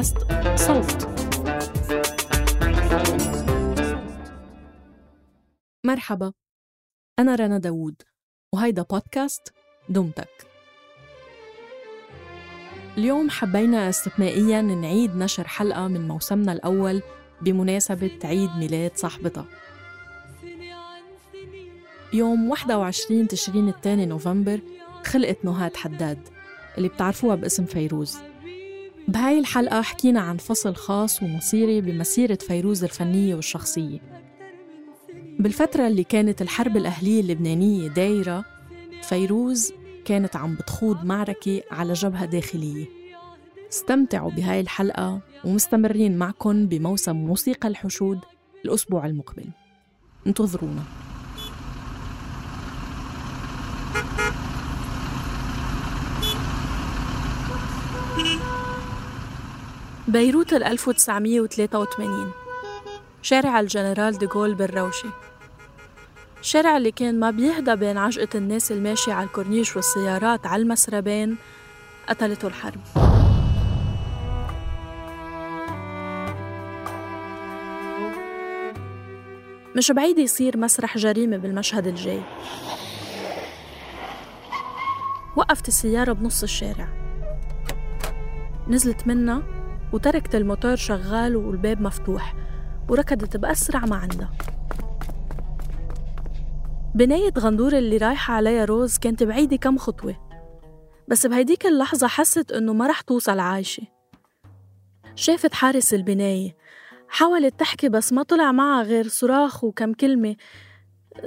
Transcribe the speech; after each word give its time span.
بودكاست 0.00 0.18
صوت. 0.56 1.08
مرحبا. 5.84 6.32
أنا 7.18 7.34
رنا 7.34 7.58
داوود 7.58 8.02
وهيدا 8.54 8.82
بودكاست 8.82 9.52
دمتك 9.88 10.46
اليوم 12.98 13.30
حبينا 13.30 13.88
استثنائيا 13.88 14.62
نعيد 14.62 15.16
نشر 15.16 15.48
حلقة 15.48 15.88
من 15.88 16.08
موسمنا 16.08 16.52
الأول 16.52 17.02
بمناسبة 17.42 18.18
عيد 18.24 18.50
ميلاد 18.50 18.96
صاحبتها. 18.96 19.44
يوم 22.12 22.50
21 22.50 23.28
تشرين 23.28 23.68
الثاني 23.68 24.06
نوفمبر 24.06 24.60
خلقت 25.04 25.44
نهاد 25.44 25.76
حداد 25.76 26.28
اللي 26.78 26.88
بتعرفوها 26.88 27.34
باسم 27.34 27.64
فيروز. 27.64 28.29
بهاي 29.10 29.38
الحلقة 29.38 29.82
حكينا 29.82 30.20
عن 30.20 30.36
فصل 30.36 30.74
خاص 30.74 31.22
ومصيري 31.22 31.80
بمسيرة 31.80 32.34
فيروز 32.34 32.84
الفنية 32.84 33.34
والشخصية. 33.34 33.98
بالفترة 35.38 35.86
اللي 35.86 36.04
كانت 36.04 36.42
الحرب 36.42 36.76
الأهلية 36.76 37.20
اللبنانية 37.20 37.88
دايرة 37.88 38.44
فيروز 39.02 39.72
كانت 40.04 40.36
عم 40.36 40.54
بتخوض 40.54 41.04
معركة 41.04 41.62
على 41.70 41.92
جبهة 41.92 42.24
داخلية. 42.24 42.86
استمتعوا 43.72 44.30
بهاي 44.30 44.60
الحلقة 44.60 45.20
ومستمرين 45.44 46.18
معكم 46.18 46.66
بموسم 46.66 47.16
موسيقى 47.16 47.68
الحشود 47.68 48.18
الأسبوع 48.64 49.06
المقبل. 49.06 49.46
انتظرونا. 50.26 50.82
بيروت 60.10 60.52
1983 60.52 62.32
شارع 63.22 63.60
الجنرال 63.60 64.18
ديغول 64.18 64.54
بالروشة 64.54 65.08
الشارع 66.40 66.76
اللي 66.76 66.92
كان 66.92 67.20
ما 67.20 67.30
بيهدى 67.30 67.76
بين 67.76 67.98
عجقة 67.98 68.28
الناس 68.34 68.72
الماشية 68.72 69.12
على 69.12 69.26
الكورنيش 69.26 69.76
والسيارات 69.76 70.46
على 70.46 70.62
المسربين 70.62 71.36
قتلته 72.08 72.48
الحرب. 72.48 72.80
مش 79.76 79.92
بعيد 79.92 80.18
يصير 80.18 80.56
مسرح 80.56 80.98
جريمة 80.98 81.36
بالمشهد 81.36 81.86
الجاي. 81.86 82.22
وقفت 85.36 85.68
السيارة 85.68 86.12
بنص 86.12 86.42
الشارع. 86.42 86.88
نزلت 88.68 89.06
منها 89.06 89.59
وتركت 89.92 90.34
الموتور 90.34 90.76
شغال 90.76 91.36
والباب 91.36 91.80
مفتوح 91.80 92.34
وركضت 92.88 93.36
بأسرع 93.36 93.80
ما 93.80 93.96
عندها. 93.96 94.32
بناية 96.94 97.32
غندور 97.38 97.72
اللي 97.72 97.96
رايحة 97.96 98.34
عليها 98.34 98.64
روز 98.64 98.98
كانت 98.98 99.22
بعيدة 99.22 99.56
كم 99.56 99.78
خطوة 99.78 100.16
بس 101.08 101.26
بهيديك 101.26 101.66
اللحظة 101.66 102.08
حست 102.08 102.52
إنه 102.52 102.72
ما 102.72 102.86
رح 102.86 103.00
توصل 103.00 103.38
عايشة. 103.38 103.82
شافت 105.14 105.54
حارس 105.54 105.94
البناية 105.94 106.56
حاولت 107.08 107.60
تحكي 107.60 107.88
بس 107.88 108.12
ما 108.12 108.22
طلع 108.22 108.52
معها 108.52 108.82
غير 108.82 109.08
صراخ 109.08 109.64
وكم 109.64 109.92
كلمة 109.92 110.36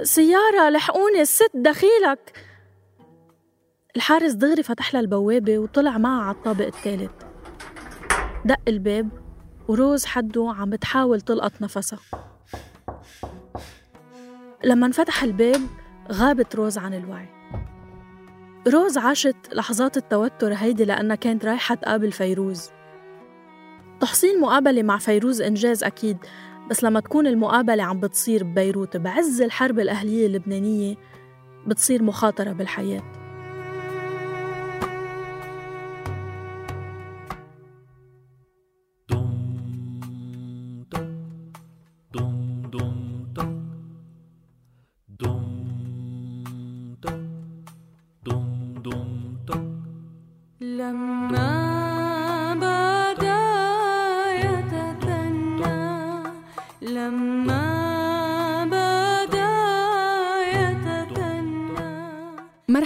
سيارة 0.02 0.70
لحقوني 0.70 1.20
الست 1.20 1.50
دخيلك. 1.54 2.38
الحارس 3.96 4.32
دغري 4.32 4.62
فتح 4.62 4.94
لها 4.94 5.00
البوابة 5.02 5.58
وطلع 5.58 5.98
معها 5.98 6.22
على 6.22 6.36
الطابق 6.36 6.66
الثالث. 6.66 7.33
دق 8.44 8.60
الباب 8.68 9.08
وروز 9.68 10.04
حده 10.04 10.54
عم 10.56 10.70
بتحاول 10.70 11.20
تلقط 11.20 11.62
نفسها. 11.62 11.98
لما 14.64 14.86
انفتح 14.86 15.22
الباب 15.22 15.60
غابت 16.12 16.54
روز 16.54 16.78
عن 16.78 16.94
الوعي. 16.94 17.28
روز 18.68 18.98
عاشت 18.98 19.36
لحظات 19.52 19.96
التوتر 19.96 20.52
هيدي 20.52 20.84
لأنها 20.84 21.16
كانت 21.16 21.44
رايحة 21.44 21.74
تقابل 21.74 22.12
فيروز. 22.12 22.70
تحصيل 24.00 24.40
مقابلة 24.40 24.82
مع 24.82 24.98
فيروز 24.98 25.40
إنجاز 25.40 25.84
أكيد 25.84 26.18
بس 26.70 26.84
لما 26.84 27.00
تكون 27.00 27.26
المقابلة 27.26 27.82
عم 27.82 28.00
بتصير 28.00 28.44
ببيروت 28.44 28.96
بعز 28.96 29.42
الحرب 29.42 29.78
الأهلية 29.78 30.26
اللبنانية 30.26 30.96
بتصير 31.66 32.02
مخاطرة 32.02 32.52
بالحياة. 32.52 33.23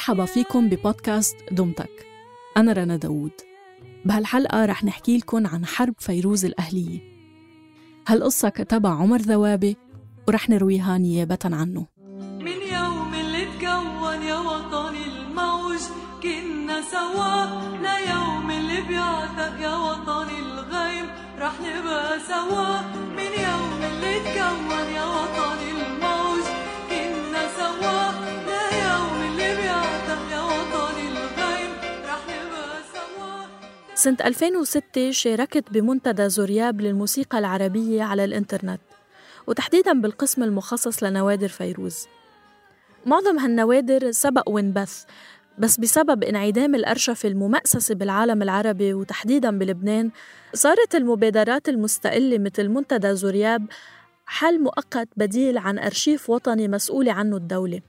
مرحبا 0.08 0.24
فيكم 0.24 0.68
ببودكاست 0.68 1.36
دمتك. 1.52 2.06
أنا 2.56 2.72
رنا 2.72 2.96
داوود. 2.96 3.32
بهالحلقة 4.04 4.64
رح 4.64 4.84
نحكي 4.84 5.18
لكم 5.18 5.46
عن 5.46 5.66
حرب 5.66 5.94
فيروز 5.98 6.44
الأهلية. 6.44 7.00
هالقصة 8.06 8.48
كتبها 8.48 8.90
عمر 8.90 9.20
ذوابي 9.20 9.76
ورح 10.28 10.50
نرويها 10.50 10.98
نيابة 10.98 11.38
عنه. 11.44 11.86
من 12.20 12.60
يوم 12.72 13.14
اللي 13.14 13.44
تكون 13.44 14.22
يا 14.22 14.38
وطني 14.38 15.04
الموج 15.06 15.80
كنا 16.22 16.82
سوا. 16.82 17.44
ليوم 17.82 18.50
اللي 18.50 18.80
بيعتق 18.88 19.60
يا 19.60 19.76
وطني 19.76 20.38
الغيم 20.38 21.06
رح 21.38 21.52
نبقى 21.60 22.20
سوا. 22.20 22.80
من 23.16 23.32
يوم 23.46 23.80
اللي 23.90 24.20
تكون 24.20 24.86
يا 24.94 25.04
وطني 25.04 25.70
الموج 25.70 26.44
كنا 26.90 27.48
سوا. 27.58 28.47
سنة 33.98 34.16
2006 34.24 35.10
شاركت 35.10 35.70
بمنتدى 35.70 36.28
زورياب 36.28 36.80
للموسيقى 36.80 37.38
العربية 37.38 38.02
على 38.02 38.24
الإنترنت 38.24 38.80
وتحديدا 39.46 40.00
بالقسم 40.00 40.42
المخصص 40.42 41.02
لنوادر 41.02 41.48
فيروز. 41.48 42.06
معظم 43.06 43.38
هالنوادر 43.38 44.10
سبق 44.10 44.48
وانبث 44.48 45.04
بس 45.58 45.80
بسبب 45.80 46.24
انعدام 46.24 46.74
الأرشفة 46.74 47.28
الممأسسة 47.28 47.94
بالعالم 47.94 48.42
العربي 48.42 48.94
وتحديدا 48.94 49.58
بلبنان 49.58 50.10
صارت 50.54 50.94
المبادرات 50.94 51.68
المستقلة 51.68 52.38
مثل 52.38 52.68
منتدى 52.68 53.14
زورياب 53.14 53.66
حل 54.26 54.62
مؤقت 54.62 55.08
بديل 55.16 55.58
عن 55.58 55.78
أرشيف 55.78 56.30
وطني 56.30 56.68
مسؤولة 56.68 57.12
عنه 57.12 57.36
الدولة. 57.36 57.80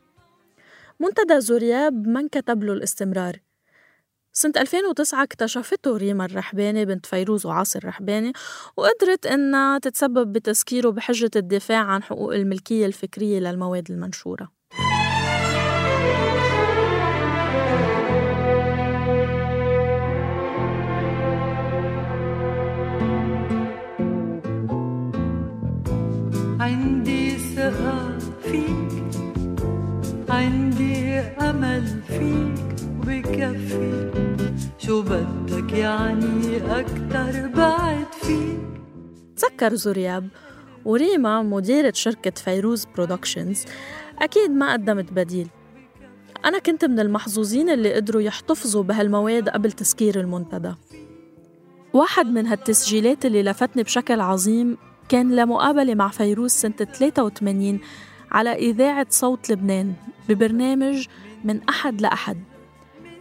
منتدى 1.00 1.41
زورياب 1.41 2.08
ما 2.08 2.20
انكتب 2.20 2.64
له 2.64 2.74
الاستمرار 2.74 3.49
سنة 4.34 4.53
2009 4.57 5.23
اكتشفته 5.23 5.97
ريما 5.97 6.25
الرحباني 6.25 6.85
بنت 6.85 7.06
فيروز 7.06 7.45
وعاصر 7.45 7.79
الرحباني 7.79 8.34
وقدرت 8.78 9.25
إنها 9.25 9.79
تتسبب 9.79 10.34
بتسكيره 10.34 10.90
بحجة 10.90 11.31
الدفاع 11.35 11.79
عن 11.79 12.03
حقوق 12.03 12.34
الملكية 12.35 12.85
الفكرية 12.85 13.40
للمواد 13.40 13.91
المنشورة. 13.91 14.51
عندي 26.59 27.37
ثقة 27.37 28.17
فيك 28.43 28.90
عندي 30.29 31.20
أمل 31.20 32.02
فيك. 32.08 32.78
وبكفي 33.09 34.11
شو 34.78 35.02
بدك 35.02 35.73
يعني 35.73 36.58
أكتر 36.58 37.47
بعد 37.47 38.06
فيك 38.22 38.59
تذكر 39.38 39.76
زورياب 39.76 40.28
وريما 40.85 41.41
مديرة 41.41 41.91
شركة 41.96 42.32
فيروز 42.32 42.85
Productions 42.85 43.66
أكيد 44.20 44.52
ما 44.52 44.73
قدمت 44.73 45.14
بديل. 45.14 45.47
أنا 46.46 46.59
كنت 46.59 46.85
من 46.85 47.00
المحظوظين 47.00 47.70
اللي 47.70 47.94
قدروا 47.94 48.22
يحتفظوا 48.22 48.84
بهالمواد 48.84 49.50
قبل 49.50 49.72
تسكير 49.72 50.20
المنتدى. 50.20 50.73
واحد 51.94 52.26
من 52.26 52.47
هالتسجيلات 52.47 53.26
اللي 53.26 53.44
لفتني 53.44 53.84
بشكل 53.84 54.20
عظيم 54.22 54.78
كان 55.09 55.35
لمقابلة 55.35 55.96
مع 55.96 56.08
فيروز 56.08 56.52
سنة 56.52 56.73
83 56.73 57.79
على 58.32 58.53
إذاعة 58.53 59.08
صوت 59.09 59.50
لبنان 59.50 59.94
ببرنامج 60.29 61.08
من 61.44 61.61
أحد 61.70 62.02
لأحد. 62.02 62.48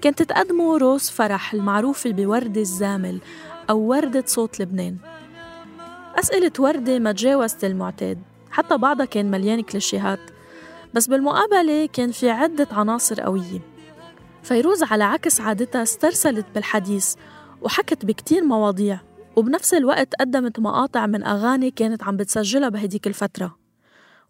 كانت 0.02 0.22
تقدمه 0.22 0.78
روز 0.78 1.10
فرح 1.10 1.54
المعروفة 1.54 2.10
بورد 2.10 2.56
الزامل 2.58 3.20
أو 3.70 3.78
وردة 3.78 4.24
صوت 4.26 4.60
لبنان. 4.60 4.96
أسئلة 6.18 6.52
وردة 6.58 6.98
ما 6.98 7.12
تجاوزت 7.12 7.64
المعتاد 7.64 8.22
حتى 8.50 8.76
بعضها 8.76 9.06
كان 9.06 9.30
مليان 9.30 9.62
كليشيهات 9.62 10.20
بس 10.94 11.06
بالمقابلة 11.06 11.86
كان 11.86 12.12
في 12.12 12.30
عدة 12.30 12.68
عناصر 12.72 13.20
قوية. 13.20 13.60
فيروز 14.42 14.82
على 14.82 15.04
عكس 15.04 15.40
عادتها 15.40 15.82
استرسلت 15.82 16.46
بالحديث 16.54 17.14
وحكت 17.62 18.04
بكتير 18.04 18.44
مواضيع 18.44 19.00
وبنفس 19.36 19.74
الوقت 19.74 20.14
قدمت 20.20 20.60
مقاطع 20.60 21.06
من 21.06 21.24
أغاني 21.24 21.70
كانت 21.70 22.02
عم 22.02 22.16
بتسجلها 22.16 22.68
بهديك 22.68 23.06
الفترة. 23.06 23.58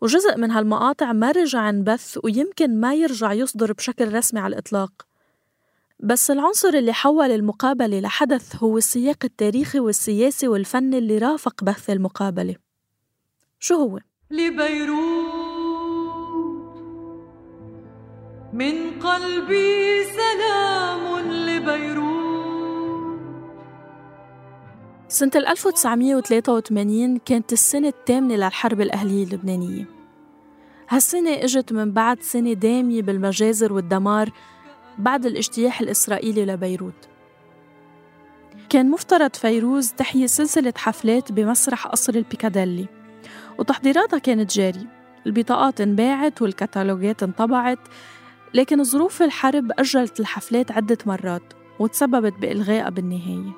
وجزء 0.01 0.39
من 0.39 0.51
هالمقاطع 0.51 1.13
ما 1.13 1.31
رجع 1.31 1.69
انبث 1.69 2.19
ويمكن 2.25 2.81
ما 2.81 2.95
يرجع 2.95 3.33
يصدر 3.33 3.73
بشكل 3.73 4.15
رسمي 4.15 4.41
على 4.41 4.53
الإطلاق. 4.53 5.08
بس 6.01 6.31
العنصر 6.31 6.69
اللي 6.69 6.93
حول 6.93 7.31
المقابلة 7.31 8.01
لحدث 8.01 8.57
هو 8.57 8.79
السياق 8.79 9.17
التاريخي 9.25 9.81
والسياسي 9.81 10.49
والفني 10.49 10.99
اللي 10.99 11.19
رافق 11.19 11.65
بث 11.65 11.91
المقابلة. 11.91 12.57
شو 13.59 13.75
هو؟ 13.75 13.99
لبيروت. 14.31 15.49
من 18.53 19.01
قلبي 19.01 20.05
سلام 20.05 21.31
لبيروت. 21.33 22.09
سنة 25.09 25.31
1983 25.37 27.19
كانت 27.19 27.53
السنة 27.53 27.89
الثامنة 27.89 28.37
للحرب 28.37 28.81
الأهلية 28.81 29.25
اللبنانية. 29.25 29.85
هالسنة 30.89 31.31
إجت 31.31 31.73
من 31.73 31.93
بعد 31.93 32.23
سنة 32.23 32.53
دامية 32.53 33.03
بالمجازر 33.03 33.73
والدمار 33.73 34.31
بعد 34.99 35.27
الاجتياح 35.27 35.81
الإسرائيلي 35.81 36.45
لبيروت. 36.45 37.09
كان 38.69 38.91
مفترض 38.91 39.37
فيروز 39.37 39.93
تحيي 39.93 40.29
سلسلة 40.29 40.73
حفلات 40.77 41.33
بمسرح 41.33 41.87
قصر 41.87 42.15
البيكاديلي 42.15 42.87
وتحضيراتها 43.59 44.19
كانت 44.19 44.53
جاري. 44.53 44.87
البطاقات 45.27 45.81
انباعت 45.81 46.43
والكتالوجات 46.43 47.23
انطبعت 47.23 47.79
لكن 48.55 48.85
ظروف 48.85 49.23
الحرب 49.23 49.71
أجلت 49.79 50.21
الحفلات 50.21 50.73
عدة 50.73 50.99
مرات 51.07 51.43
وتسببت 51.79 52.33
بإلغائها 52.33 52.89
بالنهاية. 52.91 53.53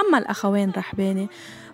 أما 0.00 0.18
الأخوين 0.18 0.72
رحباني 0.76 1.28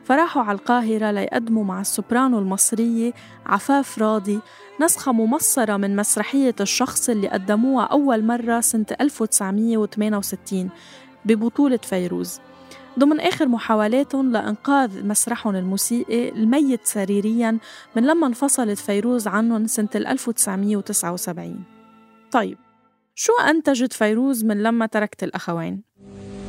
فراحوا 0.06 0.42
على 0.42 0.58
القاهرة 0.58 1.10
ليقدموا 1.10 1.64
مع 1.64 1.80
السوبرانو 1.80 2.38
المصرية 2.38 3.12
عفاف 3.46 3.98
راضي 3.98 4.40
نسخة 4.80 5.12
ممصرة 5.12 5.76
من 5.76 5.96
مسرحية 5.96 6.54
الشخص 6.60 7.08
اللي 7.08 7.28
قدموها 7.28 7.84
أول 7.84 8.24
مرة 8.24 8.60
سنة 8.60 8.86
1968 9.00 10.70
ببطولة 11.24 11.76
فيروز 11.76 12.40
ضمن 12.98 13.20
آخر 13.20 13.48
محاولاتهم 13.48 14.32
لإنقاذ 14.32 15.06
مسرحهم 15.06 15.56
الموسيقي 15.56 16.28
الميت 16.28 16.80
سريريا 16.86 17.58
من 17.96 18.06
لما 18.06 18.26
انفصلت 18.26 18.78
فيروز 18.78 19.28
عنهم 19.28 19.66
سنة 19.66 19.88
1979 19.96 21.64
طيب 22.32 22.58
شو 23.14 23.32
أنتجت 23.50 23.92
فيروز 23.92 24.44
من 24.44 24.62
لما 24.62 24.86
تركت 24.86 25.22
الأخوين؟ 25.22 25.82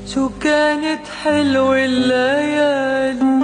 شو 0.07 0.29
كانت 0.41 1.07
حلوة 1.23 1.85
الليالي؟ 1.85 3.39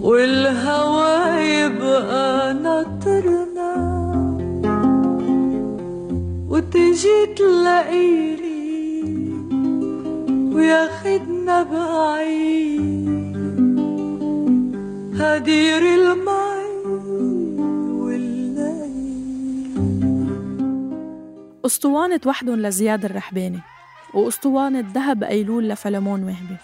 والهوى 0.00 1.40
يبقى 1.42 2.54
ناطرنا. 2.54 3.74
وتجي 6.48 7.26
تلاقيني 7.36 8.64
وياخدنا 10.54 11.62
بعيد. 11.62 13.34
هدير 15.20 15.82
المي 15.82 16.53
أسطوانة 21.66 22.20
وحدهم 22.26 22.60
لزياد 22.60 23.04
الرحباني 23.04 23.60
وأسطوانة 24.14 24.84
ذهب 24.94 25.24
أيلول 25.24 25.68
لفلمون 25.68 26.24
وهبي. 26.24 26.56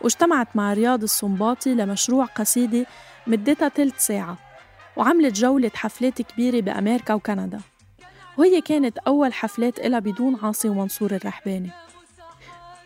واجتمعت 0.00 0.48
مع 0.54 0.72
رياض 0.72 1.02
الصنباطي 1.02 1.74
لمشروع 1.74 2.24
قصيدة 2.24 2.86
مدتها 3.26 3.68
تلت 3.68 3.98
ساعة 3.98 4.36
وعملت 4.96 5.36
جولة 5.36 5.70
حفلات 5.74 6.22
كبيرة 6.22 6.60
بأمريكا 6.60 7.14
وكندا. 7.14 7.60
وهي 8.38 8.60
كانت 8.60 8.98
أول 8.98 9.32
حفلات 9.32 9.78
إلها 9.78 9.98
بدون 9.98 10.36
عاصي 10.42 10.68
ومنصور 10.68 11.14
الرحباني. 11.14 11.70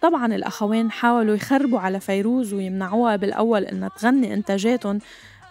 طبعا 0.02 0.26
الأخوين 0.26 0.90
حاولوا 0.90 1.34
يخربوا 1.34 1.80
على 1.80 2.00
فيروز 2.00 2.54
ويمنعوها 2.54 3.16
بالأول 3.16 3.64
إنها 3.64 3.88
تغني 3.88 4.34
إنتاجاتهم 4.34 4.98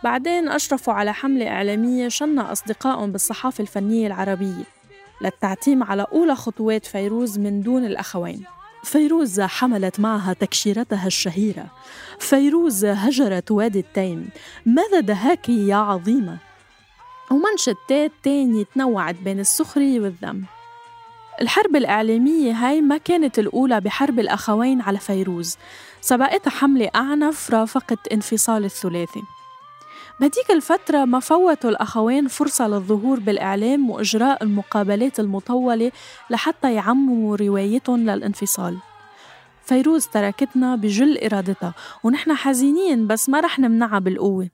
بعدين 0.03 0.47
أشرفوا 0.49 0.93
على 0.93 1.13
حملة 1.13 1.47
إعلامية 1.47 2.07
شنها 2.07 2.51
أصدقائهم 2.51 3.11
بالصحافة 3.11 3.61
الفنية 3.61 4.07
العربية. 4.07 4.80
للتعتيم 5.21 5.83
على 5.83 6.05
أولى 6.13 6.35
خطوات 6.35 6.85
فيروز 6.85 7.39
من 7.39 7.61
دون 7.61 7.85
الأخوين. 7.85 8.43
فيروز 8.83 9.41
حملت 9.41 9.99
معها 9.99 10.33
تكشيرتها 10.33 11.07
الشهيرة. 11.07 11.65
فيروز 12.19 12.85
هجرت 12.85 13.51
وادي 13.51 13.79
التيم. 13.79 14.29
ماذا 14.65 14.99
دهاك 14.99 15.49
يا 15.49 15.75
عظيمة 15.75 16.37
ومانشيتات 17.31 18.11
تانية 18.23 18.63
تنوعت 18.75 19.15
بين 19.15 19.39
السخرية 19.39 19.99
والذم. 19.99 20.43
الحرب 21.41 21.75
الإعلامية 21.75 22.51
هاي 22.51 22.81
ما 22.81 22.97
كانت 22.97 23.39
الأولى 23.39 23.81
بحرب 23.81 24.19
الأخوين 24.19 24.81
على 24.81 24.99
فيروز. 24.99 25.57
سبقتها 26.01 26.51
حملة 26.51 26.89
أعنف 26.95 27.51
رافقت 27.51 28.07
انفصال 28.07 28.65
الثلاثي. 28.65 29.21
بهديك 30.21 30.51
الفترة 30.51 31.05
ما 31.05 31.19
فوتوا 31.19 31.69
الأخوين 31.69 32.27
فرصة 32.27 32.67
للظهور 32.67 33.19
بالإعلام 33.19 33.89
وإجراء 33.89 34.43
المقابلات 34.43 35.19
المطولة 35.19 35.91
لحتى 36.29 36.73
يعمموا 36.73 37.37
روايتهم 37.37 38.09
للانفصال؟ 38.09 38.77
فيروز 39.63 40.07
تركتنا 40.07 40.75
بكل 40.75 41.17
إرادتها 41.17 41.73
ونحن 42.03 42.33
حزينين 42.33 43.07
بس 43.07 43.29
ما 43.29 43.39
رح 43.39 43.59
نمنعها 43.59 43.99
بالقوة. 43.99 44.49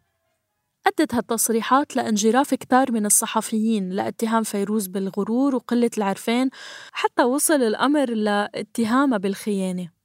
أدت 0.87 1.15
هالتصريحات 1.15 1.95
لانجراف 1.95 2.53
كتار 2.53 2.91
من 2.91 3.05
الصحفيين 3.05 3.89
لاتهام 3.89 4.43
فيروز 4.43 4.87
بالغرور 4.87 5.55
وقلة 5.55 5.91
العرفان 5.97 6.49
حتى 6.91 7.23
وصل 7.23 7.61
الأمر 7.61 8.09
لاتهامها 8.09 9.17
بالخيانة. 9.17 9.96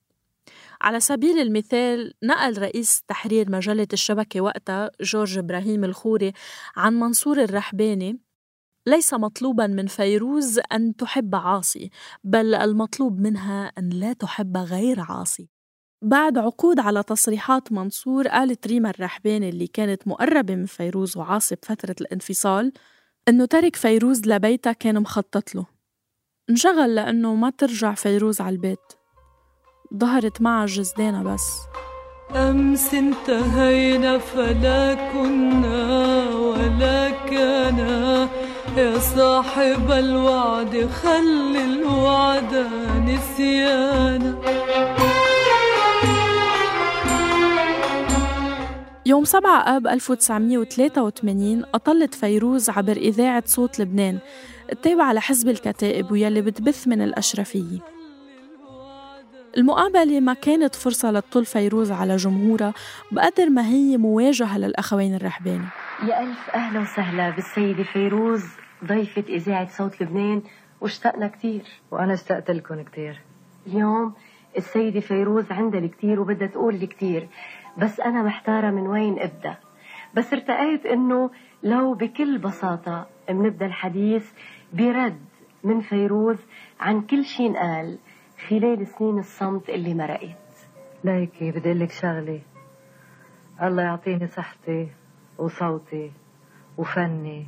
على 0.83 1.01
سبيل 1.01 1.39
المثال 1.39 2.15
نقل 2.23 2.59
رئيس 2.59 3.03
تحرير 3.03 3.51
مجلة 3.51 3.89
الشبكة 3.93 4.41
وقتها 4.41 4.91
جورج 5.01 5.39
إبراهيم 5.39 5.85
الخوري 5.85 6.33
عن 6.77 6.95
منصور 6.95 7.43
الرحباني 7.43 8.21
ليس 8.87 9.15
مطلوبا 9.15 9.67
من 9.67 9.87
فيروز 9.87 10.61
أن 10.73 10.97
تحب 10.97 11.35
عاصي 11.35 11.91
بل 12.25 12.55
المطلوب 12.55 13.21
منها 13.21 13.73
أن 13.79 13.91
لا 13.91 14.13
تحب 14.13 14.57
غير 14.57 15.01
عاصي. 15.01 15.49
بعد 16.03 16.39
عقود 16.39 16.81
على 16.81 17.03
تصريحات 17.03 17.73
منصور 17.73 18.29
قالت 18.29 18.67
ريما 18.67 18.91
الرحباني 18.91 19.49
اللي 19.49 19.67
كانت 19.67 20.09
مقربة 20.09 20.55
من 20.55 20.67
فيروز 20.67 21.17
وعاصي 21.17 21.55
بفترة 21.55 21.97
الانفصال 22.01 22.73
إنه 23.29 23.45
ترك 23.45 23.77
فيروز 23.77 24.27
لبيتها 24.27 24.73
كان 24.73 25.01
مخطط 25.01 25.55
له. 25.55 25.67
انشغل 26.51 26.95
لأنه 26.95 27.35
ما 27.35 27.51
ترجع 27.51 27.95
فيروز 27.95 28.41
على 28.41 28.55
البيت. 28.55 29.02
ظهرت 29.99 30.43
معها 30.43 30.67
جزدانة 30.67 31.23
بس. 31.23 31.61
أمس 32.37 32.95
انتهينا 32.95 34.19
فلا 34.19 34.95
كنا 35.13 36.25
ولا 36.35 37.11
كان 37.11 37.79
يا 38.77 38.99
صاحب 38.99 39.91
الوعد 39.91 40.89
خل 41.03 41.57
الوعد 41.57 42.67
نسيانا. 43.07 44.39
يوم 49.07 49.25
7 49.25 49.77
آب 49.77 49.87
1983 49.87 51.65
أطلت 51.75 52.15
فيروز 52.15 52.71
عبر 52.71 52.97
إذاعة 52.97 53.43
صوت 53.47 53.81
لبنان 53.81 54.19
التابعة 54.73 55.13
لحزب 55.13 55.49
الكتائب 55.49 56.13
ويلي 56.13 56.41
بتبث 56.43 56.89
من 56.89 57.03
الأشرفية. 57.03 57.92
المقابلة 59.57 60.21
ما 60.21 60.35
كانت 60.35 60.75
فرصة 60.75 61.11
لتطل 61.11 61.45
فيروز 61.45 61.93
على 61.93 62.17
جمهورها 62.17 62.75
بقدر 63.13 63.51
ما 63.51 63.67
هي 63.69 63.97
مواجهة 63.97 64.59
للأخوين 64.59 65.15
الرحباني 65.15 65.65
يا 66.09 66.23
ألف 66.23 66.51
أهلا 66.55 66.81
وسهلا 66.81 67.31
بالسيدة 67.31 67.83
فيروز 67.83 68.45
ضيفة 68.85 69.25
إذاعة 69.29 69.69
صوت 69.69 70.03
لبنان 70.03 70.43
واشتقنا 70.81 71.29
كتير. 71.29 71.63
وأنا 71.91 72.15
اشتقت 72.15 72.51
لكم 72.51 72.83
كتير. 72.83 73.21
اليوم 73.67 74.15
السيدة 74.59 75.01
فيروز 75.01 75.53
عندها 75.53 75.81
الكتير 75.81 76.21
وبدها 76.21 76.49
تقول 76.49 76.75
الكتير 76.75 77.29
بس 77.79 78.01
أنا 78.01 78.23
محتارة 78.23 78.71
من 78.71 78.87
وين 78.87 79.19
أبدأ. 79.19 79.57
بس 80.15 80.33
ارتأيت 80.33 80.87
إنه 80.87 81.31
لو 81.63 81.95
بكل 81.95 82.39
بساطة 82.39 83.07
بنبدأ 83.29 83.67
الحديث 83.67 84.31
برد 84.73 85.21
من 85.65 85.81
فيروز 85.81 86.37
عن 86.81 87.01
كل 87.01 87.25
شيء 87.25 87.57
قال 87.57 87.99
خلال 88.49 88.87
سنين 88.99 89.19
الصمت 89.19 89.69
اللي 89.69 89.95
مرقت. 89.95 90.37
ليكي 91.05 91.51
بدي 91.51 91.69
أقول 91.69 91.81
لك 91.81 91.91
شغلة. 91.91 92.41
الله 93.63 93.83
يعطيني 93.83 94.27
صحتي 94.27 94.89
وصوتي 95.39 96.13
وفني 96.79 97.47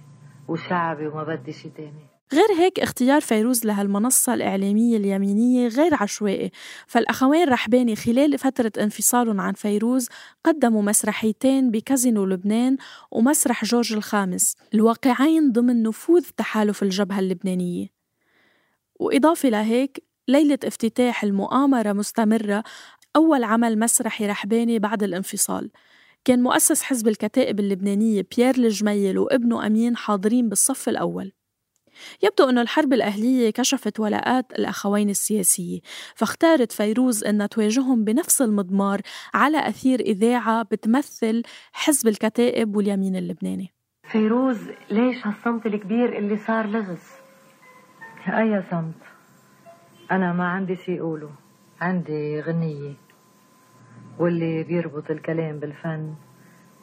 وشعبي 0.48 1.06
وما 1.06 1.24
بدي 1.24 1.52
شي 1.52 1.68
تاني. 1.68 2.06
غير 2.32 2.58
هيك 2.58 2.80
اختيار 2.80 3.20
فيروز 3.20 3.66
لهالمنصة 3.66 4.34
الإعلامية 4.34 4.96
اليمينية 4.96 5.68
غير 5.68 5.94
عشوائي. 5.94 6.50
فالأخوين 6.86 7.48
رحباني 7.48 7.96
خلال 7.96 8.38
فترة 8.38 8.72
انفصالهم 8.80 9.40
عن 9.40 9.52
فيروز 9.52 10.08
قدموا 10.44 10.82
مسرحيتين 10.82 11.70
بكازينو 11.70 12.24
لبنان 12.24 12.76
ومسرح 13.10 13.64
جورج 13.64 13.92
الخامس 13.92 14.56
الواقعين 14.74 15.52
ضمن 15.52 15.82
نفوذ 15.82 16.24
تحالف 16.36 16.82
الجبهة 16.82 17.18
اللبنانية. 17.18 17.86
وإضافة 19.00 19.48
لهيك 19.48 20.13
ليلة 20.28 20.58
افتتاح 20.64 21.24
المؤامرة 21.24 21.92
مستمرة 21.92 22.64
أول 23.16 23.44
عمل 23.44 23.78
مسرحي 23.78 24.26
رحباني 24.26 24.78
بعد 24.78 25.02
الانفصال. 25.02 25.70
كان 26.24 26.42
مؤسس 26.42 26.82
حزب 26.82 27.08
الكتائب 27.08 27.60
اللبنانية 27.60 28.26
بيير 28.36 28.54
الجميل 28.54 29.18
وابنه 29.18 29.66
أمين 29.66 29.96
حاضرين 29.96 30.48
بالصف 30.48 30.88
الأول. 30.88 31.32
يبدو 32.22 32.48
أن 32.48 32.58
الحرب 32.58 32.92
الأهلية 32.92 33.50
كشفت 33.50 34.00
ولاءات 34.00 34.52
الأخوين 34.52 35.10
السياسية 35.10 35.80
فاختارت 36.14 36.72
فيروز 36.72 37.24
أن 37.24 37.48
تواجههم 37.48 38.04
بنفس 38.04 38.42
المضمار 38.42 39.00
على 39.34 39.68
أثير 39.68 40.00
إذاعة 40.00 40.62
بتمثل 40.62 41.42
حزب 41.72 42.08
الكتائب 42.08 42.76
واليمين 42.76 43.16
اللبناني. 43.16 43.74
فيروز 44.12 44.58
ليش 44.90 45.26
هالصمت 45.26 45.66
الكبير 45.66 46.18
اللي 46.18 46.36
صار 46.36 46.66
لغز 46.66 47.02
أي 48.28 48.62
صمت؟ 48.70 49.13
أنا 50.14 50.32
ما 50.32 50.48
عندي 50.48 50.76
شي 50.76 51.00
أقوله. 51.00 51.30
عندي 51.80 52.40
غنية. 52.40 52.94
واللي 54.18 54.62
بيربط 54.62 55.10
الكلام 55.10 55.58
بالفن 55.58 56.14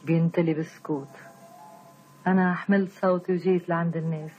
بينتلي 0.06 0.54
بالسكوت 0.54 1.08
أنا 2.28 2.54
حملت 2.54 2.92
صوتي 2.92 3.34
وجيت 3.34 3.70
لعند 3.70 3.98
الناس. 3.98 4.32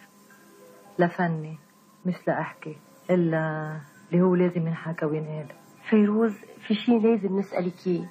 لفني 0.98 1.58
مش 2.06 2.14
لأحكي. 2.26 2.76
إلا 3.10 3.76
اللي 4.12 4.22
هو 4.22 4.34
لازم 4.34 4.66
ينحكى 4.66 5.06
وينقال. 5.06 5.46
فيروز 5.90 6.34
في 6.66 6.74
شيء 6.74 7.00
لازم 7.00 7.38
نسألك 7.38 7.86
إياه. 7.86 8.08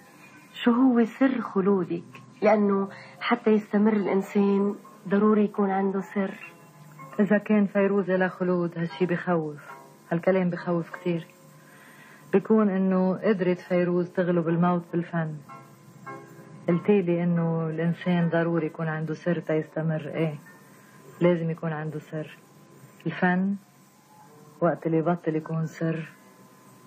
شو 0.54 0.72
هو 0.72 1.06
سر 1.06 1.42
خلودك؟ 1.42 2.04
لأنه 2.42 2.90
حتى 3.20 3.52
يستمر 3.52 3.94
الإنسان 3.94 4.76
ضروري 5.08 5.44
يكون 5.44 5.70
عنده 5.70 6.02
سر. 6.02 6.54
إذا 7.20 7.38
كان 7.38 7.66
فيروز 7.66 8.12
لها 8.12 8.28
خلود 8.28 8.78
هالشي 8.78 9.06
بخوف. 9.06 9.81
هالكلام 10.12 10.50
بخوف 10.50 10.90
كتير 10.92 11.28
بيكون 12.34 12.70
إنه 12.70 13.18
قدرت 13.18 13.60
فيروز 13.60 14.10
تغلب 14.10 14.50
الموت 14.50 14.84
بالفن. 14.94 15.36
قلتيلي 16.68 17.24
إنه 17.24 17.70
الإنسان 17.70 18.30
ضروري 18.30 18.66
يكون 18.66 18.88
عنده 18.88 19.14
سر 19.14 19.40
تيستمر 19.40 20.08
إيه 20.08 20.36
لازم 21.22 21.50
يكون 21.50 21.74
عنده 21.74 22.00
سر. 22.00 22.38
الفن 23.06 23.56
وقت 24.62 24.86
اللي 24.88 24.98
يبطل 24.98 25.36
يكون 25.36 25.66
سر 25.66 26.10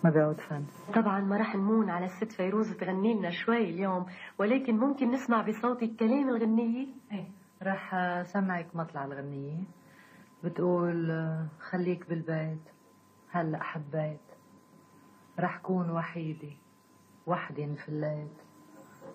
ما 0.04 0.11
بيعود 0.11 0.40
فن. 0.40 0.64
طبعا 0.95 1.21
ما 1.21 1.37
رح 1.37 1.57
نمون 1.57 1.90
على 1.90 2.04
الست 2.04 2.33
فيروز 2.33 2.73
تغني 2.73 3.14
لنا 3.14 3.31
شوي 3.31 3.71
اليوم 3.71 4.07
ولكن 4.38 4.76
ممكن 4.76 5.11
نسمع 5.11 5.43
بصوتك 5.43 5.90
كلام 6.00 6.28
الغنية؟ 6.28 6.87
إيه 7.12 7.25
رح 7.62 7.95
سمعك 8.23 8.66
مطلع 8.75 9.04
الغنية. 9.04 9.57
بتقول 10.45 11.12
خليك 11.71 12.09
بالبيت. 12.09 12.74
هلا 13.35 13.62
حبيت 13.62 14.21
رح 15.41 15.59
كون 15.59 15.91
وحيدة 15.91 16.53
وحدي 17.26 17.64
انفليت 17.64 18.37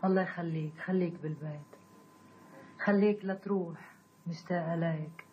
الله 0.06 0.22
يخليك 0.22 0.74
خليك 0.86 1.14
بالبيت. 1.24 1.70
خليك 2.80 3.26
لتروح 3.26 3.92
مشتاقة 4.28 4.76
ليك 4.76 5.26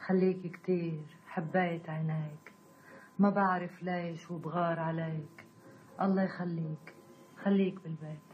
خليك 0.00 0.56
كتير 0.56 1.02
حبيت 1.26 1.90
عينيك. 1.90 2.52
ما 3.18 3.30
بعرف 3.30 3.82
ليش 3.82 4.30
وبغار 4.30 4.78
عليك. 4.80 5.46
الله 6.00 6.22
يخليك 6.22 6.94
خليك 7.44 7.74
بالبيت. 7.82 8.28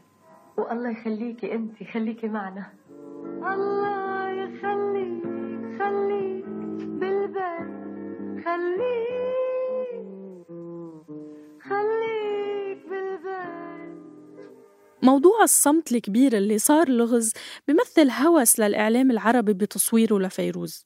والله 0.57 0.89
يخليكي 0.89 1.55
انت 1.55 1.83
خليكي 1.83 2.27
معنا. 2.27 2.73
الله 3.43 4.29
يخليك 4.29 5.23
خليك 5.79 6.45
بالبيت. 6.77 7.77
خليك 8.45 9.26
موضوع 15.07 15.43
الصمت 15.43 15.91
الكبير 15.91 16.37
اللي 16.37 16.57
صار 16.57 16.89
لغز 16.89 17.31
بمثل 17.67 18.09
هوس 18.11 18.59
للإعلام 18.59 19.11
العربي 19.11 19.53
بتصويره 19.53 20.19
لفيروز. 20.19 20.85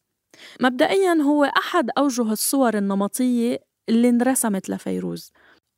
مبدئيا 0.61 1.13
هو 1.13 1.43
أحد 1.43 1.89
أوجه 1.97 2.31
الصور 2.31 2.77
النمطية 2.77 3.59
اللي 3.89 4.09
انرسمت 4.09 4.69
لفيروز. 4.69 5.31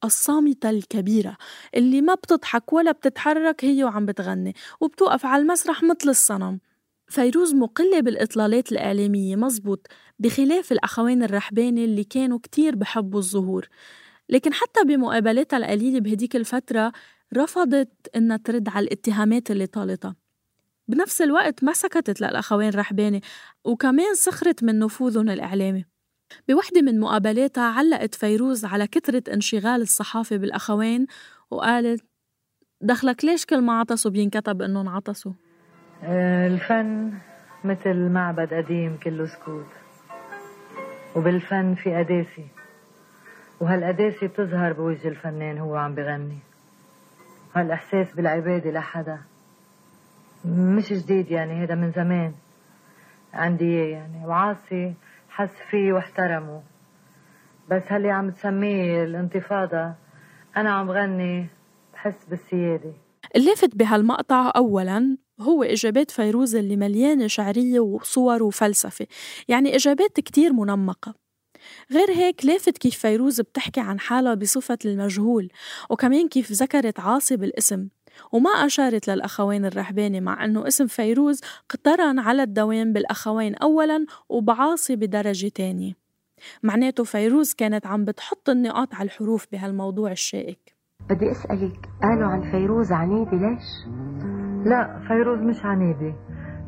الصامتة 0.03 0.69
الكبيرة 0.69 1.37
اللي 1.75 2.01
ما 2.01 2.13
بتضحك 2.15 2.73
ولا 2.73 2.91
بتتحرك 2.91 3.65
هي 3.65 3.83
وعم 3.83 4.05
بتغني 4.05 4.53
وبتوقف 4.81 5.25
على 5.25 5.41
المسرح 5.41 5.83
مثل 5.83 6.09
الصنم. 6.09 6.59
فيروز 7.07 7.53
مقلة 7.53 7.99
بالإطلالات 7.99 8.71
الإعلامية 8.71 9.35
مزبوط 9.35 9.87
بخلاف 10.19 10.71
الأخوين 10.71 11.23
الرحباني 11.23 11.85
اللي 11.85 12.03
كانوا 12.03 12.39
كتير 12.43 12.75
بحبوا 12.75 13.19
الظهور. 13.19 13.67
لكن 14.29 14.53
حتى 14.53 14.83
بمقابلاتها 14.83 15.57
القليلة 15.57 15.99
بهديك 15.99 16.35
الفترة 16.35 16.91
رفضت 17.37 17.91
إنها 18.15 18.37
ترد 18.37 18.69
على 18.69 18.83
الاتهامات 18.83 19.51
اللي 19.51 19.67
طالتها. 19.67 20.15
بنفس 20.87 21.21
الوقت 21.21 21.63
ما 21.63 21.73
سكتت 21.73 22.21
للأخوين 22.21 22.69
رحباني 22.69 23.21
وكمان 23.65 24.15
سخرت 24.15 24.63
من 24.63 24.79
نفوذهم 24.79 25.29
الإعلامي. 25.29 25.85
بوحدة 26.47 26.81
من 26.81 26.99
مقابلاتها 26.99 27.63
علقت 27.63 28.15
فيروز 28.15 28.65
على 28.65 28.87
كثرة 28.87 29.23
انشغال 29.33 29.81
الصحافة 29.81 30.37
بالأخوين 30.37 31.07
وقالت 31.51 32.05
دخلك 32.81 33.25
ليش 33.25 33.45
كل 33.45 33.61
ما 33.61 33.79
عطسوا 33.79 34.11
بينكتب 34.11 34.61
إنهم 34.61 34.89
عطسوا 34.89 35.31
آه، 36.03 36.47
الفن 36.47 37.13
مثل 37.63 37.95
معبد 37.95 38.53
قديم 38.53 38.97
كله 39.03 39.25
سكوت 39.25 39.65
وبالفن 41.15 41.75
في 41.75 41.95
قداسة 41.95 42.47
وهالقداسة 43.59 44.27
بتظهر 44.27 44.73
بوجه 44.73 45.07
الفنان 45.07 45.57
هو 45.57 45.75
عم 45.75 45.95
بغني. 45.95 46.39
هالإحساس 47.55 48.15
بالعبادة 48.15 48.71
لحدا 48.71 49.19
مش 50.45 50.93
جديد 50.93 51.31
يعني 51.31 51.63
هذا 51.63 51.75
من 51.75 51.91
زمان. 51.91 52.33
عندي 53.33 53.65
إياه 53.65 53.87
يعني. 53.97 54.25
وعاصي 54.25 54.93
حس 55.29 55.49
فيه 55.69 55.93
واحترمه. 55.93 56.63
بس 57.71 57.83
هاللي 57.89 58.11
عم 58.11 58.29
تسميه 58.31 59.03
الانتفاضة. 59.03 59.93
أنا 60.57 60.71
عم 60.71 60.91
غني 60.91 61.47
بحس 61.93 62.25
بالسيادة. 62.29 62.93
اللافت 63.35 63.75
بهالمقطع 63.75 64.51
أولاً 64.55 65.17
هو 65.41 65.63
إجابات 65.63 66.11
فيروز 66.11 66.55
اللي 66.55 66.75
مليانة 66.75 67.27
شعرية 67.27 67.79
وصور 67.79 68.43
وفلسفة. 68.43 69.07
يعني 69.47 69.75
إجابات 69.75 70.19
كتير 70.19 70.53
منمقة. 70.53 71.22
غير 71.91 72.09
هيك 72.09 72.45
لافت 72.45 72.77
كيف 72.77 72.97
فيروز 72.97 73.41
بتحكي 73.41 73.79
عن 73.79 73.99
حالها 73.99 74.33
بصفة 74.33 74.77
المجهول 74.85 75.49
وكمان 75.89 76.27
كيف 76.27 76.51
ذكرت 76.51 76.99
عاصي 76.99 77.37
بالاسم 77.37 77.87
وما 78.31 78.49
أشارت 78.49 79.07
للأخوين 79.07 79.65
الرحباني 79.65 80.21
مع 80.21 80.45
أنه 80.45 80.67
اسم 80.67 80.87
فيروز 80.87 81.41
اقترن 81.69 82.19
على 82.19 82.43
الدوام 82.43 82.93
بالأخوين 82.93 83.55
أولا 83.55 84.05
وبعاصي 84.29 84.95
بدرجة 84.95 85.47
تانية. 85.47 85.93
معناته 86.63 87.03
فيروز 87.03 87.53
كانت 87.53 87.85
عم 87.87 88.05
بتحط 88.05 88.49
النقاط 88.49 88.95
على 88.95 89.05
الحروف 89.05 89.47
بهالموضوع 89.51 90.11
الشائك. 90.11 90.75
بدي 91.09 91.31
أسألك 91.31 91.89
قالوا 92.03 92.27
عن 92.27 92.51
فيروز 92.51 92.91
عنيدة 92.91 93.31
ليش؟ 93.31 93.63
لا 94.65 95.03
فيروز 95.07 95.39
مش 95.39 95.65
عنيدة 95.65 96.15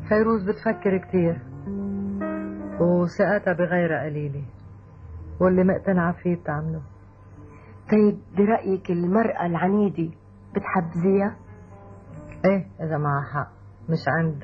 فيروز 0.08 0.42
بتفكر 0.42 0.98
كتير 0.98 1.40
وثقتها 2.80 3.52
بغيرها 3.52 4.04
قليلة. 4.04 4.44
واللي 5.40 5.64
مقتنعة 5.64 6.12
فيه 6.12 6.34
بتعمله 6.36 6.80
طيب 7.92 8.18
برأيك 8.36 8.90
المرأة 8.90 9.46
العنيدة 9.46 10.10
بتحبذيها؟ 10.54 11.36
إيه 12.44 12.66
إذا 12.80 12.98
معها 12.98 13.22
حق 13.34 13.50
مش 13.88 14.04
عند 14.08 14.42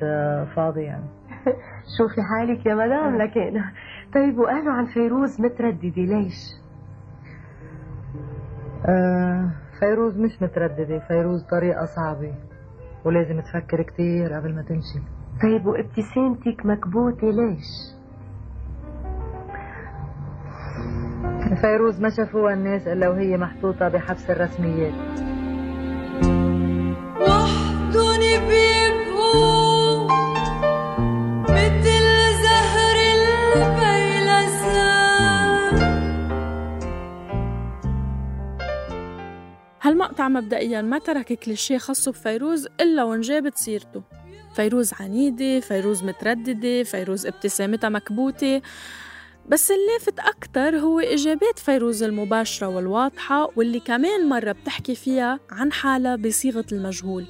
فاضي 0.55 0.81
يعني 0.81 1.05
شوفي 1.97 2.21
حالك 2.21 2.65
يا 2.65 2.75
مدام 2.75 3.17
لكن 3.21 3.61
طيب 4.13 4.37
وقالوا 4.39 4.73
عن 4.73 4.85
فيروز 4.85 5.41
مترددة 5.41 6.01
ليش؟ 6.01 6.53
آه 8.85 9.49
فيروز 9.79 10.17
مش 10.19 10.41
مترددة 10.41 10.99
فيروز 10.99 11.43
طريقة 11.43 11.85
صعبة 11.85 12.33
ولازم 13.05 13.39
تفكر 13.39 13.81
كتير 13.81 14.33
قبل 14.33 14.55
ما 14.55 14.61
تمشي 14.61 14.99
طيب 15.41 15.65
وابتسامتك 15.65 16.65
مكبوتة 16.65 17.27
ليش؟ 17.27 17.92
فيروز 21.55 21.99
ما 21.99 22.09
شافوها 22.09 22.53
الناس 22.53 22.87
إلا 22.87 23.09
وهي 23.09 23.37
محطوطة 23.37 23.87
بحبس 23.87 24.29
الرسميات. 24.29 24.93
وحدن 27.21 28.19
بيبقوا 28.47 30.07
مثل 31.43 32.05
زهر 32.43 32.95
البيلسان 33.55 34.63
هالمقطع 39.81 40.27
مبدئيا 40.29 40.81
ما 40.81 40.99
ترك 40.99 41.33
كليشيه 41.33 41.77
خاصه 41.77 42.11
بفيروز 42.11 42.67
إلا 42.81 43.03
وانجابت 43.03 43.57
سيرته؟ 43.57 44.03
فيروز 44.55 44.93
عنيدة 44.99 45.59
فيروز 45.59 46.03
مترددة 46.03 46.83
فيروز 46.83 47.25
ابتسامتها 47.25 47.89
مكبوتة. 47.89 48.61
بس 49.49 49.71
اللافت 49.71 50.19
أكتر 50.19 50.77
هو 50.77 50.99
إجابات 50.99 51.59
فيروز 51.59 52.03
المباشرة 52.03 52.67
والواضحة 52.67 53.49
واللي 53.55 53.79
كمان 53.79 54.29
مرة 54.29 54.51
بتحكي 54.51 54.95
فيها 54.95 55.39
عن 55.49 55.71
حالها 55.71 56.15
بصيغة 56.15 56.65
المجهول. 56.71 57.25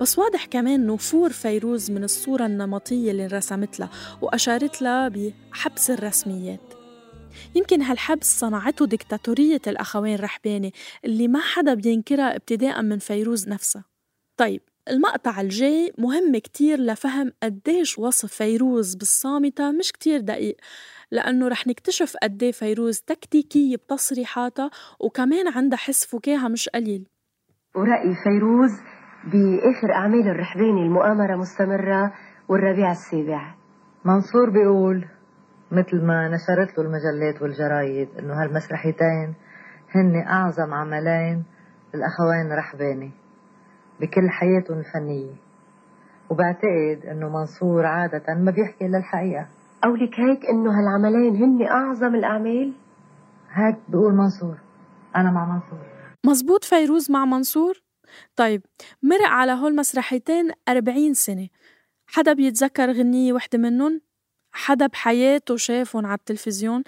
بس 0.00 0.18
واضح 0.18 0.44
كمان 0.44 0.86
نفور 0.86 1.30
فيروز 1.30 1.90
من 1.90 2.04
الصورة 2.04 2.46
النمطية 2.46 3.10
اللي 3.10 3.26
رسمت 3.26 3.80
لها 3.80 3.90
وأشارت 4.22 4.82
لها 4.82 5.08
بحبس 5.08 5.90
الرسميات. 5.90 6.74
يمكن 7.54 7.82
هالحبس 7.82 8.38
صنعته 8.38 8.86
ديكتاتورية 8.86 9.60
الأخوين 9.66 10.16
رحباني 10.16 10.72
اللي 11.04 11.28
ما 11.28 11.40
حدا 11.40 11.74
بينكرها 11.74 12.36
ابتداء 12.36 12.82
من 12.82 12.98
فيروز 12.98 13.48
نفسها. 13.48 13.84
طيب 14.36 14.60
المقطع 14.88 15.40
الجاي 15.40 15.92
مهم 15.98 16.36
كتير 16.36 16.80
لفهم 16.80 17.32
قديش 17.42 17.98
وصف 17.98 18.32
فيروز 18.32 18.94
بالصامتة 18.94 19.70
مش 19.70 19.92
كتير 19.92 20.20
دقيق. 20.20 20.56
لأنه 21.10 21.48
رح 21.48 21.66
نكتشف 21.66 22.16
قديه 22.22 22.52
فيروز 22.52 23.00
تكتيكية 23.00 23.76
بتصريحاتها 23.76 24.70
وكمان 25.00 25.48
عندها 25.56 25.78
حس 25.78 26.06
فكاهة 26.06 26.48
مش 26.48 26.68
قليل. 26.68 27.06
ورأي 27.76 28.14
فيروز 28.24 28.70
بآخر 29.24 29.92
أعمال 29.94 30.28
الرحباني 30.28 30.82
المؤامرة 30.82 31.36
مستمرة 31.36 32.12
والربيع 32.48 32.90
السابع. 32.90 33.54
منصور 34.04 34.50
بيقول 34.50 35.04
مثل 35.72 36.04
ما 36.06 36.28
نشرت 36.28 36.78
له 36.78 36.84
المجلات 36.84 37.42
والجرايد 37.42 38.08
إنه 38.18 38.42
هالمسرحيتين 38.42 39.34
هن 39.94 40.26
أعظم 40.26 40.74
عملين 40.74 41.44
للاخوين 41.94 42.52
رحباني 42.58 43.10
بكل 44.00 44.30
حياتهم 44.30 44.78
الفنية. 44.78 45.34
وبعتقد 46.30 47.06
إنه 47.10 47.28
منصور 47.28 47.86
عادة 47.86 48.34
ما 48.34 48.50
بيحكي 48.50 48.86
إلا 48.86 48.98
الحقيقة 49.84 49.98
قولك 49.98 50.20
هيك 50.20 50.46
إنه 50.46 50.70
هالعملين 50.70 51.36
هن 51.36 51.66
أعظم 51.66 52.14
الأعمال 52.14 52.72
هيك 53.52 53.76
بيقول 53.88 54.14
منصور 54.14 54.58
أنا 55.16 55.30
مع 55.30 55.44
منصور 55.44 55.86
مزبوط 56.26 56.64
فيروز 56.64 57.10
مع 57.10 57.24
منصور؟ 57.24 57.82
طيب 58.36 58.62
مرق 59.02 59.28
على 59.28 59.52
هول 59.52 59.76
مسرحيتين 59.76 60.50
أربعين 60.68 61.14
سنة 61.14 61.48
حدا 62.06 62.32
بيتذكر 62.32 62.92
غنية 62.92 63.32
وحدة 63.32 63.58
منهم؟ 63.58 64.00
حدا 64.52 64.86
بحياته 64.86 65.56
شافهم 65.56 66.06
على 66.06 66.18
التلفزيون؟ 66.18 66.82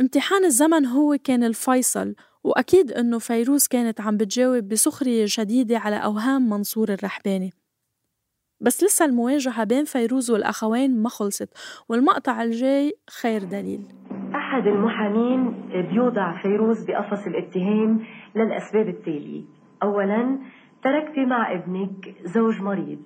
امتحان 0.00 0.44
الزمن 0.44 0.86
هو 0.86 1.18
كان 1.24 1.44
الفيصل 1.44 2.14
وأكيد 2.44 2.92
إنه 2.92 3.18
فيروز 3.18 3.66
كانت 3.66 4.00
عم 4.00 4.16
بتجاوب 4.16 4.68
بسخرية 4.68 5.26
شديدة 5.26 5.78
على 5.78 5.96
أوهام 5.96 6.48
منصور 6.48 6.92
الرحباني 6.92 7.52
بس 8.64 8.84
لسه 8.84 9.04
المواجهة 9.04 9.64
بين 9.64 9.84
فيروز 9.84 10.30
والأخوين 10.30 11.02
ما 11.02 11.08
خلصت 11.08 11.48
والمقطع 11.88 12.42
الجاي 12.42 12.92
خير 13.20 13.44
دليل. 13.44 13.80
أحد 14.34 14.66
المحامين 14.66 15.54
بيوضع 15.90 16.42
فيروز 16.42 16.84
بقفص 16.84 17.26
الاتهام 17.26 18.00
للأسباب 18.36 18.88
التالية. 18.88 19.42
أولا 19.82 20.38
تركت 20.84 21.18
مع 21.18 21.52
ابنك 21.52 22.14
زوج 22.24 22.62
مريض. 22.62 23.02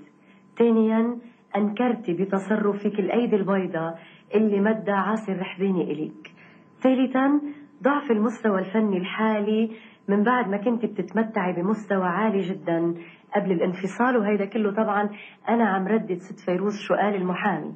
ثانيا 0.58 1.18
أنكرت 1.56 2.10
بتصرفك 2.10 2.98
الأيدي 2.98 3.36
البيضاء 3.36 3.98
اللي 4.34 4.60
مدى 4.60 4.90
عاصي 4.90 5.32
الرحباني 5.32 5.82
إليك. 5.92 6.34
ثالثا 6.82 7.40
ضعف 7.82 8.10
المستوى 8.10 8.58
الفني 8.58 8.96
الحالي 8.98 9.70
من 10.08 10.22
بعد 10.22 10.48
ما 10.48 10.56
كنت 10.56 10.84
بتتمتعي 10.84 11.52
بمستوى 11.52 12.06
عالي 12.08 12.40
جدا 12.40 12.94
قبل 13.34 13.52
الانفصال 13.52 14.16
وهيدا 14.16 14.44
كله 14.44 14.72
طبعا 14.74 15.08
أنا 15.48 15.68
عم 15.68 15.88
ردد 15.88 16.18
ست 16.18 16.40
فيروز 16.40 16.74
سؤال 16.88 17.14
المحامي. 17.14 17.74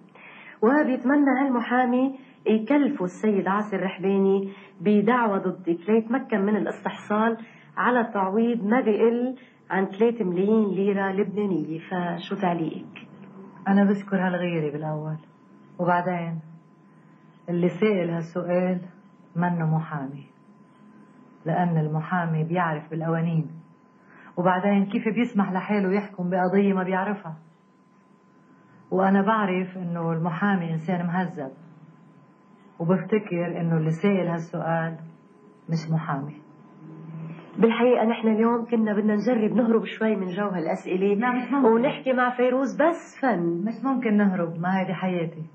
وبيتمنى 0.62 1.30
هالمحامي 1.40 2.18
يكلفوا 2.46 3.06
السيد 3.06 3.48
عاصي 3.48 3.76
الرحباني 3.76 4.52
بدعوى 4.80 5.38
ضدك 5.38 5.90
ليتمكن 5.90 6.40
من 6.40 6.56
الاستحصال 6.56 7.36
على 7.76 8.10
تعويض 8.14 8.64
ما 8.64 8.80
بيقل 8.80 9.36
عن 9.70 9.86
3 9.86 10.24
ملايين 10.24 10.68
ليرة 10.68 11.12
لبنانية. 11.12 11.78
فشو 11.78 12.34
تعليقك؟ 12.36 13.08
أنا 13.68 13.84
بشكر 13.84 14.16
هالغيرة 14.16 14.72
بالأول. 14.72 15.16
وبعدين 15.78 16.38
اللي 17.48 17.68
سائل 17.68 18.10
هالسؤال 18.10 18.80
منه 19.36 19.76
محامي؟ 19.76 20.26
لأن 21.46 21.78
المحامي 21.78 22.44
بيعرف 22.44 22.90
بالقوانين. 22.90 23.50
وبعدين 24.36 24.86
كيف 24.86 25.08
بيسمح 25.08 25.52
لحاله 25.52 25.92
يحكم 25.92 26.30
بقضية 26.30 26.72
ما 26.72 26.82
بيعرفها؟ 26.82 27.36
وأنا 28.90 29.22
بعرف 29.22 29.76
إنه 29.76 30.12
المحامي 30.12 30.72
إنسان 30.72 31.06
مهذب. 31.06 31.50
وبفتكر 32.78 33.60
إنه 33.60 33.76
اللي 33.76 33.90
سائل 33.90 34.26
هالسؤال 34.26 34.96
مش 35.68 35.90
محامي. 35.90 36.36
بالحقيقة 37.58 38.04
نحن 38.04 38.28
اليوم 38.28 38.64
كنا 38.64 38.92
بدنا 38.92 39.14
نجرب 39.14 39.56
نهرب 39.56 39.84
شوي 39.84 40.16
من 40.16 40.26
جو 40.26 40.48
هالأسئلة. 40.48 41.16
ونحكي 41.64 42.12
مع 42.12 42.36
فيروز 42.36 42.82
بس 42.82 43.18
فن. 43.22 43.64
مش 43.64 43.84
ممكن 43.84 44.16
نهرب 44.16 44.60
ما 44.60 44.80
هيدي 44.80 44.94
حياتي. 44.94 45.46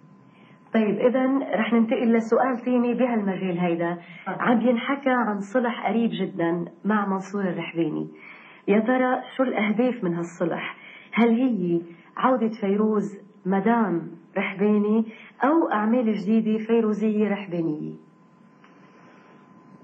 طيب 0.74 1.00
إذا 1.00 1.26
رح 1.56 1.74
ننتقل 1.74 2.14
لسؤال 2.14 2.58
ثاني 2.58 2.94
بهالمجال 2.94 3.60
هيدا. 3.60 3.98
عم 4.28 4.62
ينحكى 4.62 5.10
عن 5.10 5.40
صلح 5.40 5.88
قريب 5.88 6.12
جدا 6.14 6.66
مع 6.86 7.06
منصور 7.06 7.42
الرحباني. 7.42 8.08
يا 8.68 8.80
ترى 8.80 9.22
شو 9.38 9.44
الأهداف 9.44 10.04
من 10.04 10.14
هالصلح؟ 10.14 10.78
هل 11.14 11.30
هي 11.30 11.82
عودة 12.18 12.50
فيروز 12.50 13.20
مدام 13.46 14.12
رحباني 14.38 15.06
أو 15.44 15.72
أعمال 15.72 16.14
جديدة 16.14 16.66
فيروزية 16.66 17.30
رحبانية؟ 17.30 17.94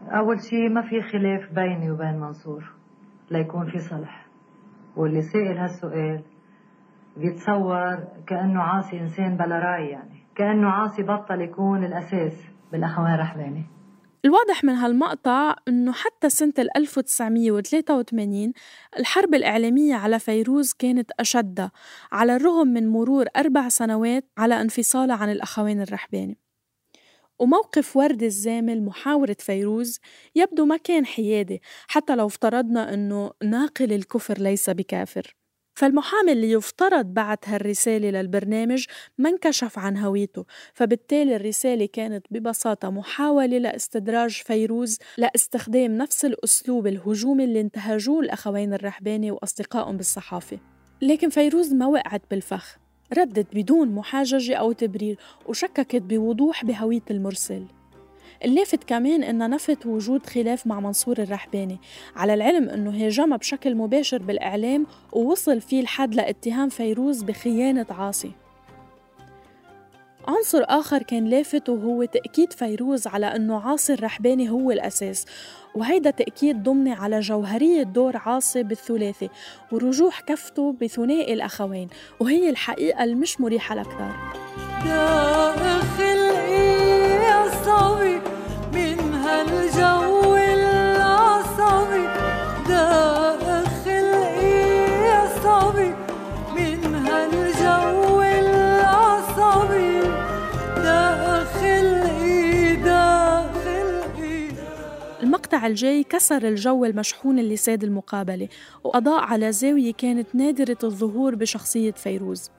أول 0.08 0.40
شيء 0.50 0.70
ما 0.70 0.82
في 0.82 1.02
خلاف 1.02 1.54
بيني 1.56 1.92
وبين 1.92 2.20
منصور 2.20 2.64
ليكون 3.32 3.66
في 3.66 3.80
صلح. 3.80 4.26
واللي 4.96 5.22
سائل 5.22 5.58
هالسؤال 5.58 6.22
بيتصور 7.18 7.98
كأنه 8.28 8.62
عاصي 8.62 9.00
إنسان 9.00 9.38
بلا 9.38 9.60
رأي 9.60 9.88
يعني. 9.88 10.13
كأنه 10.36 10.70
عاصي 10.70 11.04
بطل 11.04 11.42
يكون 11.42 11.84
الأساس. 11.84 12.34
بالأخوان 12.72 13.20
رحباني. 13.20 13.66
الواضح 14.26 14.64
من 14.64 14.74
هالمقطع 14.74 15.56
إنه 15.68 15.92
حتى 15.92 16.30
سنة 16.30 16.54
1983 16.78 18.54
الحرب 19.00 19.34
الإعلامية 19.34 19.96
على 19.96 20.20
فيروز 20.20 20.74
كانت 20.74 21.12
أشد 21.20 21.70
على 22.12 22.36
الرغم 22.36 22.68
من 22.68 22.88
مرور 22.88 23.26
أربع 23.38 23.70
سنوات 23.70 24.26
على 24.38 24.62
انفصالها 24.62 25.16
عن 25.16 25.32
الأخوين 25.32 25.82
الرحباني. 25.82 26.38
وموقف 27.40 27.98
ورد 27.98 28.24
الزامل 28.24 28.84
محاورة 28.86 29.38
فيروز 29.40 30.00
يبدو 30.36 30.66
ما 30.66 30.78
كان 30.78 31.06
حيادي 31.06 31.62
حتى 31.88 32.16
لو 32.16 32.28
افترضنا 32.28 32.94
أنه 32.94 33.32
ناقل 33.44 33.94
الكفر 33.94 34.38
ليس 34.38 34.70
بكافر. 34.70 35.36
فالمحامي 35.76 36.32
اللي 36.32 36.52
يفترض 36.52 37.06
بعت 37.06 37.50
هالرسالة 37.50 38.10
للبرنامج 38.10 38.86
ما 39.18 39.30
انكشف 39.30 39.80
عن 39.80 39.98
هويته 39.98 40.46
فبالتالي 40.74 41.36
الرسالة 41.36 41.86
كانت 41.86 42.26
ببساطة 42.32 42.90
محاولة 42.90 43.58
لاستدراج 43.58 44.32
فيروز 44.32 44.98
لاستخدام 45.18 45.98
نفس 45.98 46.26
الأسلوب 46.26 46.88
الهجومي 46.88 47.44
اللي 47.44 47.62
انتهجوه 47.62 48.20
الأخوين 48.20 48.74
الرحباني 48.74 49.32
وأصدقائهم 49.32 49.98
بالصحافة. 49.98 50.60
لكن 51.02 51.30
فيروز 51.30 51.74
ما 51.74 51.88
وقعت 51.88 52.22
بالفخ 52.32 52.78
ردت 53.18 53.48
بدون 53.56 53.92
محاججة 53.92 54.56
أو 54.56 54.72
تبرير 54.72 55.18
وشككت 55.46 56.02
بوضوح 56.02 56.66
بهوية 56.66 57.04
المرسل. 57.12 57.66
اللافت 58.46 58.84
كمان 58.84 59.24
إنها 59.24 59.48
نفت 59.48 59.86
وجود 59.86 60.26
خلاف 60.26 60.68
مع 60.68 60.80
منصور 60.80 61.18
الرحباني. 61.18 61.80
على 62.16 62.34
العلم 62.34 62.70
إنه 62.70 63.06
هاجمها 63.06 63.38
بشكل 63.38 63.76
مباشر 63.76 64.18
بالإعلام 64.18 64.86
ووصل 65.12 65.62
فيه 65.62 65.82
الحد 65.82 66.16
لاتهام 66.16 66.70
فيروز 66.70 67.24
بخيانة 67.24 67.86
عاصي. 67.90 68.32
عنصر 70.28 70.64
آخر 70.68 71.04
كان 71.04 71.26
لافت 71.26 71.70
وهو 71.70 72.04
تأكيد 72.04 72.54
فيروز 72.54 73.08
على 73.08 73.26
أنه 73.26 73.60
عاصي 73.60 73.94
الرحباني 73.94 74.50
هو 74.50 74.72
الأساس. 74.72 75.26
وهيدا 75.76 76.10
تأكيد 76.10 76.64
ضمني 76.64 76.94
على 76.94 77.20
جوهرية 77.20 77.84
دور 77.84 78.18
عاصي 78.18 78.64
بالثلاثي 78.64 79.30
ورجوح 79.72 80.22
كفته 80.22 80.76
بثنائي 80.82 81.34
الأخوين. 81.34 81.88
وهي 82.20 82.50
الحقيقة 82.50 83.04
المش 83.04 83.42
مريحة 83.42 83.76
لكتار 83.76 84.14
المقطع 105.54 105.68
الجاي 105.68 106.04
كسر 106.04 106.48
الجو 106.48 106.86
المشحون 106.86 107.40
اللي 107.40 107.58
ساد 107.58 107.84
المقابلة 107.84 108.48
وأضاء 108.84 109.24
على 109.24 109.52
زاوية 109.52 109.94
كانت 109.94 110.36
نادرة 110.36 110.78
الظهور 110.84 111.36
بشخصية 111.36 111.92
فيروز. 111.92 112.52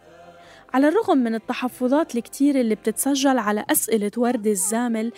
على 0.75 0.89
الرغم 0.89 1.19
من 1.19 1.35
التحفظات 1.35 2.17
الكتيرة 2.17 2.61
اللي 2.61 2.75
بتتسجل 2.75 3.39
على 3.39 3.65
أسئلة 3.71 4.11
وردة 4.17 4.51
الزامل 4.51 5.13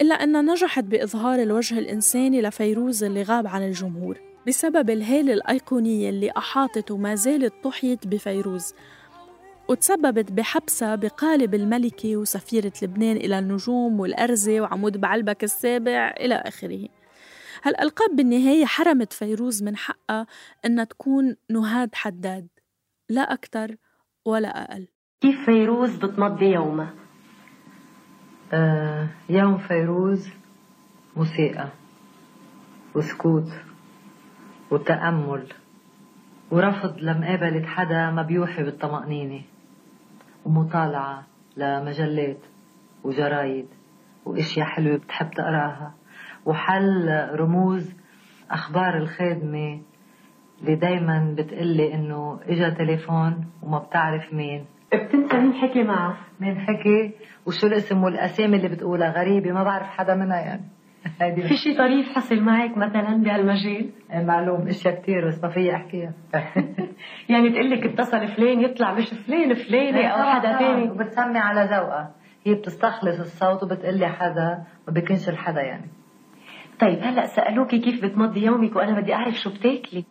إلا 0.00 0.14
أنها 0.14 0.42
نجحت 0.42 0.84
بإظهار 0.84 1.42
الوجه 1.42 1.78
الإنساني 1.78 2.42
لفيروز 2.42 3.04
اللي 3.04 3.22
غاب 3.22 3.46
عن 3.46 3.62
الجمهور 3.62 4.20
بسبب 4.46 4.90
الهالة 4.90 5.32
الأيقونية 5.32 6.10
اللي 6.10 6.30
أحاطت 6.36 6.90
وما 6.90 7.14
زالت 7.14 7.52
تحيط 7.64 8.06
بفيروز 8.06 8.74
وتسببت 9.68 10.32
بحبسها 10.32 10.94
بقالب 10.94 11.54
الملكة 11.54 12.16
وسفيرة 12.16 12.72
لبنان 12.82 13.16
إلى 13.16 13.38
النجوم 13.38 14.00
والأرزة 14.00 14.60
وعمود 14.60 15.00
بعلبك 15.00 15.44
السابع 15.44 16.14
إلى 16.20 16.34
آخره. 16.34 16.88
هالألقاب 17.66 18.16
بالنهاية 18.16 18.64
حرمت 18.64 19.12
فيروز 19.12 19.62
من 19.62 19.76
حقها 19.76 20.26
إنها 20.64 20.84
تكون 20.84 21.36
نهاد 21.50 21.94
حداد 21.94 22.48
لا 23.08 23.32
أكثر 23.32 23.76
ولا 24.24 24.48
أقل 24.48 24.88
كيف 25.20 25.44
فيروز 25.44 25.96
بتمضي 25.96 26.46
يومها؟ 26.46 26.94
آه 28.52 29.08
يوم 29.28 29.58
فيروز 29.58 30.28
موسيقى 31.16 31.68
وسكوت 32.94 33.52
وتأمل 34.70 35.52
ورفض 36.50 36.98
لمقابلة 36.98 37.66
حدا 37.66 38.10
ما 38.10 38.22
بيوحي 38.22 38.62
بالطمأنينة 38.62 39.42
ومطالعة 40.44 41.26
لمجلات 41.56 42.40
وجرايد 43.04 43.66
وأشياء 44.24 44.66
حلوة 44.66 44.96
بتحب 44.96 45.30
تقراها 45.30 45.94
وحل 46.46 47.28
رموز 47.34 47.96
أخبار 48.50 48.96
الخادمة 48.96 49.80
اللي 50.60 50.76
دايما 50.76 51.34
بتقلي 51.38 51.94
إنه 51.94 52.40
إجا 52.48 52.68
تليفون 52.68 53.46
وما 53.62 53.78
بتعرف 53.78 54.34
مين. 54.34 54.64
بتنسى 54.94 55.36
مين 55.36 55.52
حكي 55.52 55.82
معه. 55.82 56.16
مين 56.40 56.58
حكي؟ 56.58 57.14
وشو 57.46 57.66
الاسم 57.66 58.04
والأسامي 58.04 58.56
اللي 58.56 58.68
بتقولها؟ 58.68 59.10
غريبة 59.10 59.52
ما 59.52 59.64
بعرف 59.64 59.86
حدا 59.86 60.14
منها 60.14 60.40
يعني. 60.40 60.62
في 61.48 61.56
شيء 61.56 61.78
طريف 61.78 62.12
حصل 62.14 62.40
معك 62.40 62.76
مثلا 62.76 63.22
بهالمجال؟ 63.22 63.90
إيه، 64.12 64.24
معلوم 64.24 64.68
إشياء 64.68 65.02
كثير 65.02 65.28
بس 65.28 65.44
ما 65.44 65.50
فيي 65.50 65.74
أحكيها. 65.74 66.12
يعني 67.30 67.50
تقول 67.50 67.70
لك 67.70 67.86
اتصل 67.86 68.28
فلان 68.28 68.60
يطلع 68.60 68.94
مش 68.94 69.10
فلان 69.26 69.54
فلانة 69.54 70.06
أو 70.06 70.22
حدا 70.22 70.58
ثاني 70.58 70.90
وبتسمي 70.90 71.38
على 71.38 71.60
ذوقها. 71.60 72.14
هي 72.46 72.54
بتستخلص 72.54 73.20
الصوت 73.20 73.62
وبتقلي 73.62 74.08
حدا 74.08 74.64
ما 74.88 74.92
بيكونش 74.92 75.28
الحدا 75.28 75.60
يعني. 75.60 75.90
طيب 76.80 76.98
هلا 76.98 77.26
سالوكي 77.26 77.78
كيف 77.78 78.04
بتمضي 78.04 78.44
يومك 78.44 78.76
وأنا 78.76 79.00
بدي 79.00 79.14
أعرف 79.14 79.34
شو 79.34 79.50
بتاكلي. 79.50 80.04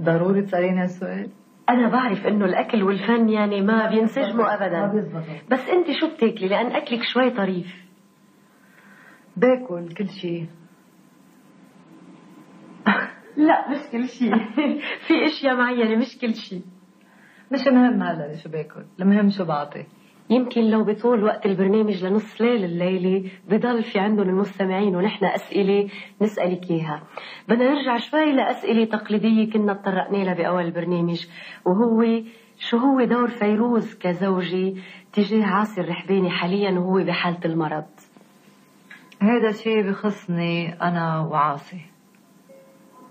ضروري 0.00 0.42
تسأليني 0.42 0.82
هالسؤال. 0.82 1.30
أنا 1.70 1.88
بعرف 1.88 2.26
إنه 2.26 2.44
الأكل 2.44 2.82
والفن 2.82 3.28
يعني 3.28 3.60
ما 3.60 3.90
بينسجموا 3.90 4.54
ابدا. 4.54 4.80
ما 4.80 5.24
بس 5.50 5.68
أنت 5.68 5.86
شو 6.00 6.14
بتاكلي؟ 6.14 6.48
لأن 6.48 6.66
أكلك 6.66 7.02
شوي 7.02 7.30
طريف. 7.30 7.88
باكل 9.36 9.94
كل 9.94 10.08
شيء 10.08 10.46
لا 13.46 13.70
مش 13.70 13.78
كل 13.92 14.08
شيء 14.08 14.34
في 15.06 15.24
أشياء 15.24 15.56
معينة 15.56 15.96
مش 15.96 16.18
كل 16.20 16.34
شيء 16.34 16.62
مش 17.52 17.66
مهم 17.66 18.02
هلا 18.02 18.36
شو 18.36 18.48
باكل 18.48 18.84
المهم 19.00 19.30
شو 19.30 19.44
بعطي. 19.44 19.86
يمكن 20.30 20.60
لو 20.70 20.84
بطول 20.84 21.24
وقت 21.24 21.46
البرنامج 21.46 22.04
لنص 22.04 22.40
ليل 22.40 22.64
الليلة 22.64 23.30
بضل 23.48 23.82
في 23.82 23.98
عندهم 23.98 24.28
المستمعين 24.28 24.96
ونحن 24.96 25.24
أسئلة 25.24 25.88
نسألك 26.22 26.70
إياها. 26.70 27.02
بدنا 27.48 27.74
نرجع 27.74 27.96
شوي 27.96 28.32
لأسئلة 28.32 28.84
تقليدية 28.84 29.50
كنا 29.50 29.74
تطرقنا 29.74 30.16
لها 30.16 30.34
بأول 30.34 30.64
البرنامج 30.64 31.26
وهو 31.64 32.22
شو 32.58 32.76
هو 32.76 33.04
دور 33.04 33.28
فيروز 33.28 33.94
كزوجة 33.94 34.74
تجاه 35.12 35.46
عاصي 35.46 35.80
الرحباني 35.80 36.30
حاليا 36.30 36.70
وهو 36.70 37.04
بحالة 37.04 37.40
المرض؟ 37.44 37.84
هذا 39.20 39.52
شيء 39.52 39.90
بخصني 39.90 40.82
أنا 40.82 41.20
وعاصي. 41.20 41.80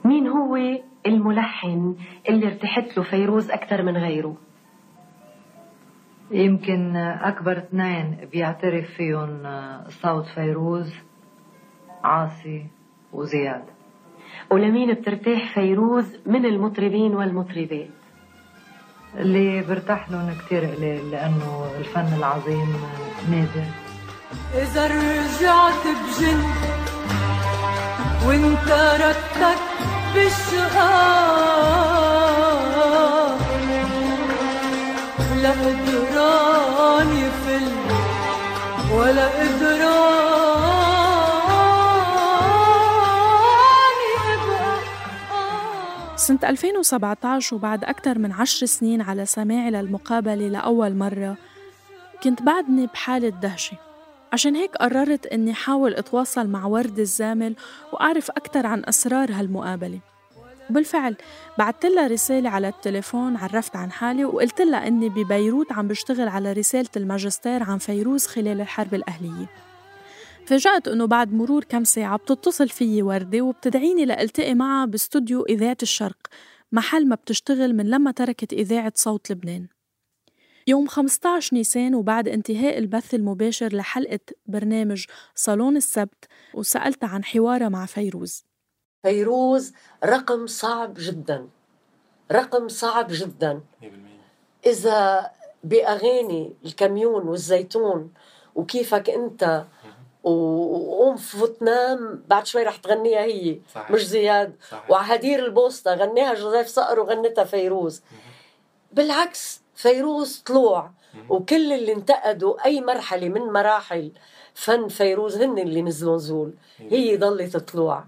مين 0.05 0.27
هو 0.27 0.57
الملحن 1.05 1.95
اللي 2.29 2.47
ارتحت 2.47 2.97
له 2.97 3.03
فيروز 3.03 3.51
أكثر 3.51 3.83
من 3.83 3.97
غيره؟ 3.97 4.37
يمكن 6.31 6.95
أكبر 6.97 7.57
اثنين 7.57 8.27
بيعترف 8.31 8.85
فيهم 8.97 9.43
صوت 9.89 10.25
فيروز 10.25 10.93
عاصي 12.03 12.65
وزياد. 13.13 13.63
ولمين 14.51 14.93
بترتاح 14.93 15.53
فيروز 15.53 16.05
من 16.25 16.45
المطربين 16.45 17.15
والمطربات؟ 17.15 17.89
اللي 19.15 19.61
برتاح 19.61 20.11
لهم 20.11 20.33
كثير 20.33 20.65
قليل 20.65 21.11
لأنه 21.11 21.71
الفن 21.79 22.13
العظيم 22.17 22.75
نادر. 23.31 23.67
إذا 24.53 24.87
رجعت 24.87 25.83
بجن 25.87 26.43
وإنت 28.27 28.69
ردك 29.01 29.59
بالشقاق 30.13 31.87
لا 35.41 35.51
قدران 36.17 37.07
يفل 37.17 37.67
ولا 38.95 39.27
قدران 39.27 39.87
يبقى 44.17 44.79
سنة 46.15 46.39
2017 46.43 47.55
وبعد 47.55 47.83
أكثر 47.83 48.19
من 48.19 48.31
عشر 48.31 48.65
سنين 48.65 49.01
على 49.01 49.25
سماعي 49.25 49.71
للمقابلة 49.71 50.47
لأول 50.47 50.95
مرة 50.95 51.37
كنت 52.23 52.41
بعدني 52.41 52.87
بحالة 52.87 53.29
دهشة. 53.29 53.77
عشان 54.33 54.55
هيك 54.55 54.75
قررت 54.75 55.25
إني 55.25 55.53
حاول 55.53 55.93
أتواصل 55.93 56.47
مع 56.47 56.65
ورد 56.65 56.99
الزامل 56.99 57.55
وأعرف 57.93 58.31
أكثر 58.31 58.67
عن 58.67 58.83
أسرار 58.85 59.31
هالمقابلة. 59.31 59.99
وبالفعل 60.69 61.15
بعثت 61.57 61.85
لها 61.85 62.07
رسالة 62.07 62.49
على 62.49 62.67
التليفون 62.67 63.35
عرفت 63.37 63.75
عن 63.75 63.91
حالي 63.91 64.25
وقلت 64.25 64.61
لها 64.61 64.87
إني 64.87 65.09
ببيروت 65.09 65.71
عم 65.71 65.87
بشتغل 65.87 66.27
على 66.27 66.53
رسالة 66.53 66.89
الماجستير 66.97 67.63
عن 67.63 67.77
فيروز 67.77 68.27
خلال 68.27 68.61
الحرب 68.61 68.93
الأهلية. 68.93 69.49
فاجأت 70.45 70.87
إنه 70.87 71.05
بعد 71.05 71.33
مرور 71.33 71.63
كم 71.63 71.83
ساعة 71.83 72.17
بتتصل 72.17 72.69
فيي 72.69 73.01
وردة 73.01 73.41
وبتدعيني 73.41 74.05
لألتقي 74.05 74.53
معها 74.53 74.85
باستوديو 74.85 75.45
إذاعة 75.45 75.77
الشرق 75.81 76.27
محل 76.71 77.07
ما 77.07 77.15
بتشتغل 77.15 77.75
من 77.75 77.89
لما 77.89 78.11
تركت 78.11 78.53
إذاعة 78.53 78.93
صوت 78.95 79.31
لبنان. 79.31 79.67
يوم 80.67 80.87
15 80.87 81.55
نيسان 81.55 81.95
وبعد 81.95 82.27
انتهاء 82.27 82.77
البث 82.77 83.13
المباشر 83.13 83.75
لحلقة 83.75 84.19
برنامج 84.45 85.05
صالون 85.35 85.77
السبت 85.77 86.25
وسألتها 86.53 87.07
عن 87.07 87.23
حوارها 87.23 87.69
مع 87.69 87.85
فيروز. 87.85 88.46
فيروز 89.07 89.73
رقم 90.03 90.47
صعب 90.47 90.93
جدا. 90.97 91.47
رقم 92.31 92.67
صعب 92.67 93.07
جدا. 93.09 93.61
إذا 94.65 95.31
بأغاني 95.63 96.53
الكاميون 96.65 97.27
والزيتون 97.27 98.13
وكيفك 98.55 99.09
أنت 99.09 99.63
وقوم 100.23 101.15
فوت 101.15 101.61
نام 101.61 102.23
بعد 102.27 102.45
شوي 102.45 102.63
رح 102.63 102.75
تغنيها 102.75 103.21
هي. 103.21 103.59
صحيح. 103.75 103.91
مش 103.91 104.07
زياد. 104.07 104.55
صحيح. 104.69 104.91
وعهدير 104.91 105.45
البوسطة 105.45 105.93
غناها 105.93 106.33
جوزيف 106.33 106.67
صقر 106.67 106.99
وغنتها 106.99 107.43
فيروز. 107.43 108.01
بالعكس 108.91 109.61
فيروز 109.75 110.37
طلوع. 110.45 110.91
وكل 111.29 111.73
اللي 111.73 111.93
انتقدوا 111.93 112.65
أي 112.65 112.81
مرحلة 112.81 113.29
من 113.29 113.41
مراحل 113.41 114.11
فن 114.53 114.87
فيروز 114.87 115.37
هن 115.37 115.57
اللي 115.57 115.81
نزلوا 115.81 116.15
نزول. 116.15 116.53
هي 116.77 117.17
ضلت 117.17 117.57
طلوع 117.57 118.03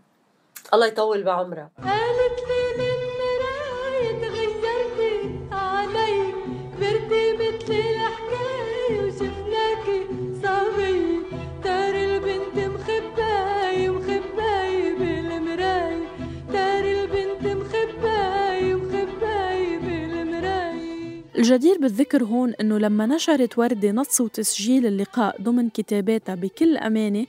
الله 0.74 0.88
يطول 0.88 1.24
بعمرها 1.24 1.72
قالت 1.84 2.40
لي 2.50 2.64
للمراية 2.80 4.12
تغيرتي 4.22 5.40
علي. 5.52 6.34
كبرتي 6.78 7.34
مثل 7.34 7.74
الحكاية 7.74 9.02
وشفناكي 9.06 10.00
صبية 10.44 11.20
تار 11.64 11.96
البنت 11.96 12.56
مخباية 12.58 13.90
مخباية 13.90 14.94
بالمراية. 14.98 16.08
تار 16.54 16.84
البنت 16.84 17.44
مخباية 17.58 18.74
مخباية 18.74 19.78
بالمراية. 19.80 21.24
الجدير 21.38 21.78
بالذكر 21.78 22.24
هون 22.24 22.54
إنه 22.62 22.78
لما 22.78 23.06
نشرت 23.06 23.58
وردة 23.58 23.92
نص 23.92 24.22
وتسجيل 24.22 24.86
اللقاء 24.86 25.42
ضمن 25.42 25.70
كتاباتها 25.70 26.36
بكل 26.36 26.78
أمانة 26.78 27.26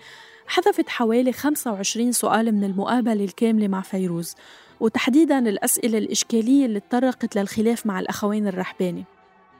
حذفت 0.51 0.89
حوالي 0.89 1.33
25 1.33 2.13
سؤال 2.13 2.53
من 2.53 2.65
المقابلة 2.65 3.25
الكاملة 3.25 3.69
مع 3.69 3.81
فيروز 3.81 4.35
وتحديدا 4.81 5.39
الأسئلة 5.39 5.99
الإشكالية 5.99 6.67
اللي 6.67 6.81
تطرقت 6.81 7.37
للخلاف 7.37 7.87
مع 7.87 8.01
الأخوين 8.01 8.47
الرحباني 8.47 9.05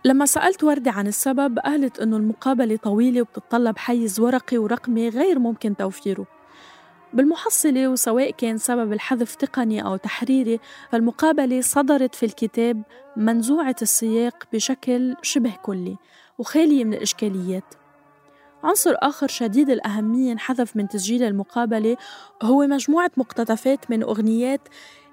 لما 0.05 0.27
سألت 0.27 0.65
وردة 0.65 0.91
عن 0.91 1.07
السبب 1.07 1.59
قالت 1.59 2.01
إنه 2.01 2.17
المقابلة 2.17 2.77
طويلة 2.77 3.21
وبتتطلب 3.21 3.79
حيز 3.79 4.21
ورقي 4.21 4.59
ورقمي 4.59 5.09
غير 5.09 5.39
ممكن 5.39 5.77
توفيره. 5.77 6.27
بالمحصلة 7.13 7.89
وسواء 7.89 8.31
كان 8.31 8.59
سبب 8.59 8.93
الحذف 8.93 9.35
تقني 9.35 9.85
أو 9.85 9.97
تحريري 9.97 10.61
فالمقابلة 10.93 11.61
صدرت 11.61 12.15
في 12.15 12.27
الكتاب 12.27 12.83
منزوعة 13.17 13.77
السياق 13.83 14.45
بشكل 14.53 15.17
شبه 15.23 15.53
كلي 15.63 15.97
وخالية 16.39 16.85
من 16.85 16.95
الإشكاليات. 16.95 17.80
عنصر 18.65 18.95
آخر 18.99 19.29
شديد 19.29 19.71
الأهمية 19.71 20.33
انحذف 20.33 20.77
من 20.77 20.89
تسجيل 20.89 21.23
المقابلة 21.23 21.97
هو 22.43 22.67
مجموعة 22.67 23.11
مقتطفات 23.17 23.91
من 23.91 24.03
أغنيات 24.03 24.61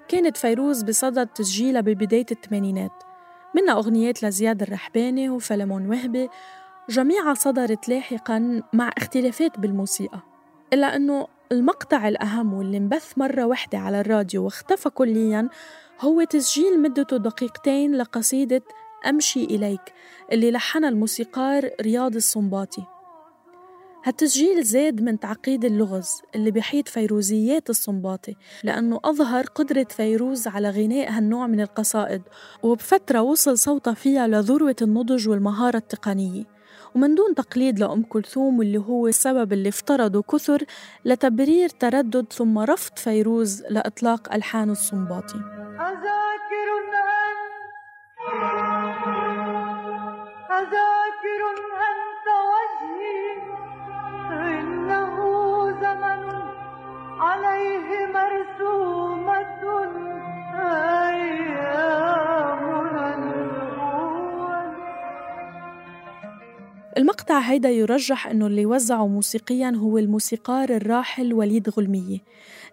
كانت 0.08 0.36
فيروز 0.36 0.82
بصدد 0.82 1.26
تسجيلها 1.26 1.80
ببداية 1.80 2.26
الثمانينات. 2.30 2.92
منها 3.54 3.74
أغنيات 3.74 4.22
لزياد 4.22 4.62
الرحباني 4.62 5.30
وفلمون 5.30 5.86
وهبي. 5.86 6.28
جميعها 6.88 7.34
صدرت 7.34 7.88
لاحقا 7.88 8.62
مع 8.72 8.90
اختلافات 8.98 9.58
بالموسيقى 9.58 10.20
إلا 10.72 10.96
أنه 10.96 11.26
المقطع 11.52 12.08
الأهم 12.08 12.54
واللي 12.54 12.76
انبث 12.76 13.18
مرة 13.18 13.44
واحدة 13.44 13.78
على 13.78 14.00
الراديو 14.00 14.44
واختفى 14.44 14.90
كليا 14.90 15.48
هو 16.00 16.24
تسجيل 16.24 16.82
مدته 16.82 17.16
دقيقتين 17.16 17.94
لقصيدة 17.94 18.62
أمشي 19.06 19.44
إليك 19.44 19.92
اللي 20.32 20.50
لحنها 20.50 20.88
الموسيقار 20.88 21.70
رياض 21.80 22.16
الصنباطي. 22.16 22.97
هالتسجيل 24.08 24.62
زاد 24.62 25.02
من 25.02 25.20
تعقيد 25.20 25.64
اللغز 25.64 26.22
اللي 26.34 26.50
بيحيط 26.50 26.88
فيروزيات 26.88 27.70
الصنباطي 27.70 28.36
لأنه 28.64 29.00
أظهر 29.04 29.44
قدرة 29.44 29.86
فيروز 29.90 30.48
على 30.48 30.70
غناء 30.70 31.10
هالنوع 31.10 31.46
من 31.46 31.60
القصائد 31.60 32.22
وبفترة 32.62 33.20
وصل 33.22 33.58
صوتها 33.58 33.94
فيها 33.94 34.26
لذروة 34.26 34.76
النضج 34.82 35.28
والمهارة 35.28 35.76
التقنية. 35.76 36.44
ومن 36.94 37.14
دون 37.14 37.34
تقليد 37.34 37.78
لأم 37.78 38.02
كلثوم 38.02 38.58
واللي 38.58 38.78
هو 38.78 39.08
السبب 39.08 39.52
اللي 39.52 39.68
افترضه 39.68 40.22
كثر 40.22 40.64
لتبرير 41.04 41.68
تردد 41.68 42.32
ثم 42.32 42.58
رفض 42.58 42.98
فيروز 42.98 43.62
لإطلاق 43.70 44.34
ألحان 44.34 44.70
الصنباطي. 44.70 45.38
أذاكر 45.74 46.77
هيدا 67.38 67.70
يرجح 67.70 68.26
إنه 68.26 68.46
اللي 68.46 68.66
وزعه 68.66 69.06
موسيقيا 69.06 69.72
هو 69.76 69.98
الموسيقار 69.98 70.68
الراحل 70.68 71.34
وليد 71.34 71.68
غلمية. 71.68 72.18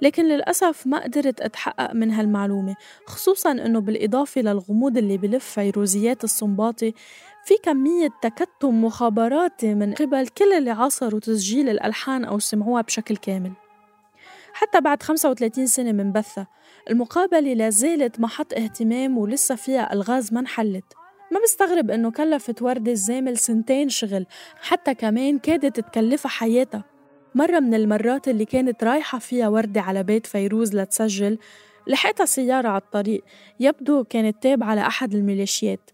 لكن 0.02 0.26
للأسف 0.26 0.88
ما 0.88 1.04
قدرت 1.04 1.42
أتحقق 1.42 1.94
من 1.94 2.12
هالمعلومة 2.12 2.76
خصوصا 3.06 3.52
إنه 3.52 3.80
بالإضافة 3.80 4.42
للغموض 4.42 4.98
اللي 4.98 5.18
بلف 5.18 5.46
فيروزيات 5.46 6.24
الصنباطي 6.24 6.94
في 7.46 7.54
كمية 7.64 8.10
تكتم 8.22 8.86
مخابراتي 8.86 9.74
من 9.74 9.94
قبل 9.94 10.28
كل 10.28 10.54
اللي 10.54 10.72
عاصروا 10.72 11.20
تسجيل 11.20 11.70
الألحان 11.70 12.26
أو 12.26 12.40
سمعوها 12.40 12.82
بشكل 12.82 13.18
كامل. 13.18 13.52
حتى 14.54 14.82
بعد 14.82 15.04
35 15.04 15.68
سنة 15.68 15.92
من 15.92 16.12
بثها 16.12 16.48
المقابلة 16.90 17.54
لا 17.54 17.70
زالت 17.70 18.20
محط 18.20 18.54
اهتمام 18.54 19.18
ولسه 19.18 19.56
فيها 19.56 19.94
ألغاز 19.94 20.34
ما 20.34 20.40
انحلت. 20.40 21.05
ما 21.32 21.40
بستغرب 21.44 21.92
إنه 21.92 22.12
كلفت 22.12 22.62
وردة 22.62 22.92
الزامل 22.92 23.38
سنتين 23.38 23.90
شغل 23.90 24.26
حتى 24.62 24.94
كمان 24.94 25.40
كادت 25.40 25.80
تكلفها 25.80 26.30
حياتها. 26.30 26.84
مرة 27.36 27.60
من 27.60 27.74
المرات 27.74 28.28
اللي 28.28 28.46
كانت 28.46 28.84
رايحة 28.84 29.20
فيها 29.20 29.48
وردة 29.48 29.82
على 29.82 30.04
بيت 30.04 30.28
فيروز 30.28 30.76
لتسجل 30.76 31.38
لحقتها 31.88 32.26
سيارة 32.26 32.68
على 32.68 32.82
الطريق 32.82 33.24
يبدو 33.60 34.04
كانت 34.04 34.44
تابعة 34.44 34.76
لأحد 34.76 35.14
الميليشيات. 35.14 35.92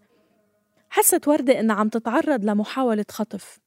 حست 0.90 1.28
وردة 1.28 1.60
إنها 1.60 1.76
عم 1.76 1.88
تتعرض 1.88 2.44
لمحاولة 2.44 3.04
خطف. 3.10 3.58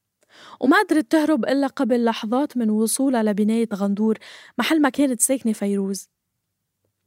وما 0.59 0.81
قدرت 0.81 1.11
تهرب 1.11 1.45
إلا 1.45 1.67
قبل 1.67 2.05
لحظات 2.05 2.57
من 2.57 2.69
وصولها 2.69 3.23
لبناية 3.23 3.69
غندور 3.73 4.17
محل 4.57 4.81
ما 4.81 4.89
كانت 4.89 5.21
ساكنة 5.21 5.53
فيروز. 5.53 6.09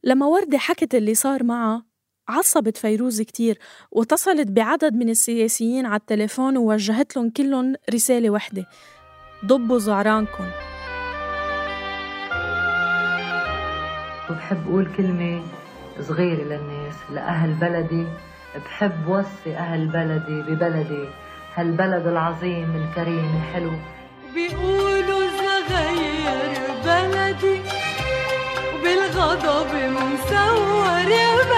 لما 0.05 0.27
وردة 0.27 0.59
حكت 0.59 0.95
اللي 0.95 1.15
صار 1.15 1.45
معها 1.45 1.88
عصبت 2.29 2.77
فيروز 2.77 3.21
كتير 3.23 3.59
واتصلت 3.93 4.49
بعدد 4.49 4.95
من 4.95 5.09
السياسيين 5.09 5.87
على 5.87 6.01
التليفون 6.01 6.57
ووجهت 6.57 7.17
لهم 7.17 7.31
كلهم 7.31 7.75
رسالة 7.95 8.31
وحدة 8.31 8.67
ضبوا 9.45 9.79
زعرانكم. 9.79 10.45
وبحب 14.31 14.69
أقول 14.69 14.89
كلمة 14.97 15.43
صغيرة 16.01 16.43
للناس 16.43 16.95
لأهل 17.13 17.55
بلدي 17.55 18.07
بحب 18.65 19.09
وصي 19.09 19.57
أهل 19.57 19.87
بلدي 19.87 20.43
ببلدي. 20.43 21.09
هالبلد 21.55 22.07
العظيم 22.07 22.77
الكريم 22.77 23.37
الحلو. 23.37 23.73
بيقولوا 24.35 25.29
صغير 25.39 26.53
بلدي 26.85 27.61
وبالغضب 28.75 29.75
مسور 29.75 31.09
بلدي 31.09 31.58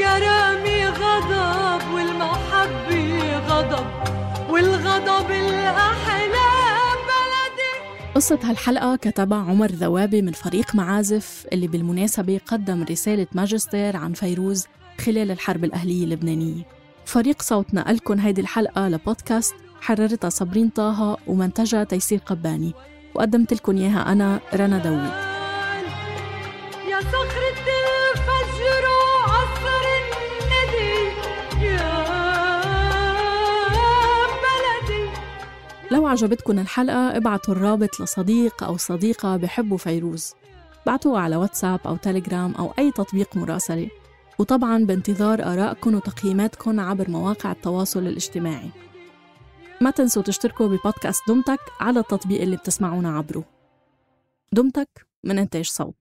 الكرامي 0.00 0.86
غضب 0.86 1.92
والمحبة 1.94 3.36
غضب 3.38 3.86
والغضب 4.50 5.30
الأحلى 5.30 6.50
بلدي. 7.06 7.72
قصة 8.14 8.38
هالحلقة 8.42 8.96
كتبها 8.96 9.38
عمر 9.38 9.70
ذوابي 9.70 10.22
من 10.22 10.32
فريق 10.32 10.74
معازف 10.74 11.46
اللي 11.52 11.66
بالمناسبة 11.66 12.40
قدم 12.46 12.82
رسالة 12.82 13.26
ماجستير 13.32 13.96
عن 13.96 14.12
فيروز 14.12 14.66
خلال 15.00 15.30
الحرب 15.30 15.64
الأهلية 15.64 16.04
اللبنانية. 16.04 16.62
فريق 17.04 17.42
صوت 17.42 17.74
نقلكن 17.74 18.18
هيدي 18.20 18.40
الحلقة 18.40 18.88
لبودكاست 18.88 19.54
حررتها 19.80 20.30
صابرين 20.30 20.68
طه 20.68 21.16
ومنتجها 21.26 21.84
تيسير 21.84 22.20
قباني. 22.26 22.74
وقدمت 23.14 23.52
لكم 23.52 23.76
إياها 23.76 24.12
أنا 24.12 24.40
رنا 24.54 24.78
داوود 24.78 25.30
يا 26.90 27.00
صخرة 27.00 27.48
الفجر 27.50 27.79
لو 35.90 36.06
عجبتكم 36.06 36.58
الحلقة 36.58 37.16
ابعتوا 37.16 37.54
الرابط 37.54 38.00
لصديق 38.00 38.64
أو 38.64 38.76
صديقة 38.76 39.36
بحبوا 39.36 39.78
فيروز. 39.78 40.34
بعتوها 40.86 41.20
على 41.20 41.36
واتساب 41.36 41.80
أو 41.86 41.96
تليجرام 41.96 42.54
أو 42.54 42.72
أي 42.78 42.90
تطبيق 42.90 43.36
مراسلة. 43.36 43.88
وطبعا 44.38 44.84
بانتظار 44.84 45.42
آرائكم 45.42 45.94
وتقييماتكم 45.94 46.80
عبر 46.80 47.10
مواقع 47.10 47.52
التواصل 47.52 48.06
الاجتماعي. 48.06 48.70
ما 49.80 49.90
تنسوا 49.90 50.22
تشتركوا 50.22 50.66
ببودكاست 50.66 51.22
دمتك 51.28 51.60
على 51.80 52.00
التطبيق 52.00 52.42
اللي 52.42 52.56
بتسمعونا 52.56 53.16
عبره. 53.16 53.44
دمتك 54.52 55.06
من 55.24 55.38
إنتاج 55.38 55.64
صوت. 55.64 55.99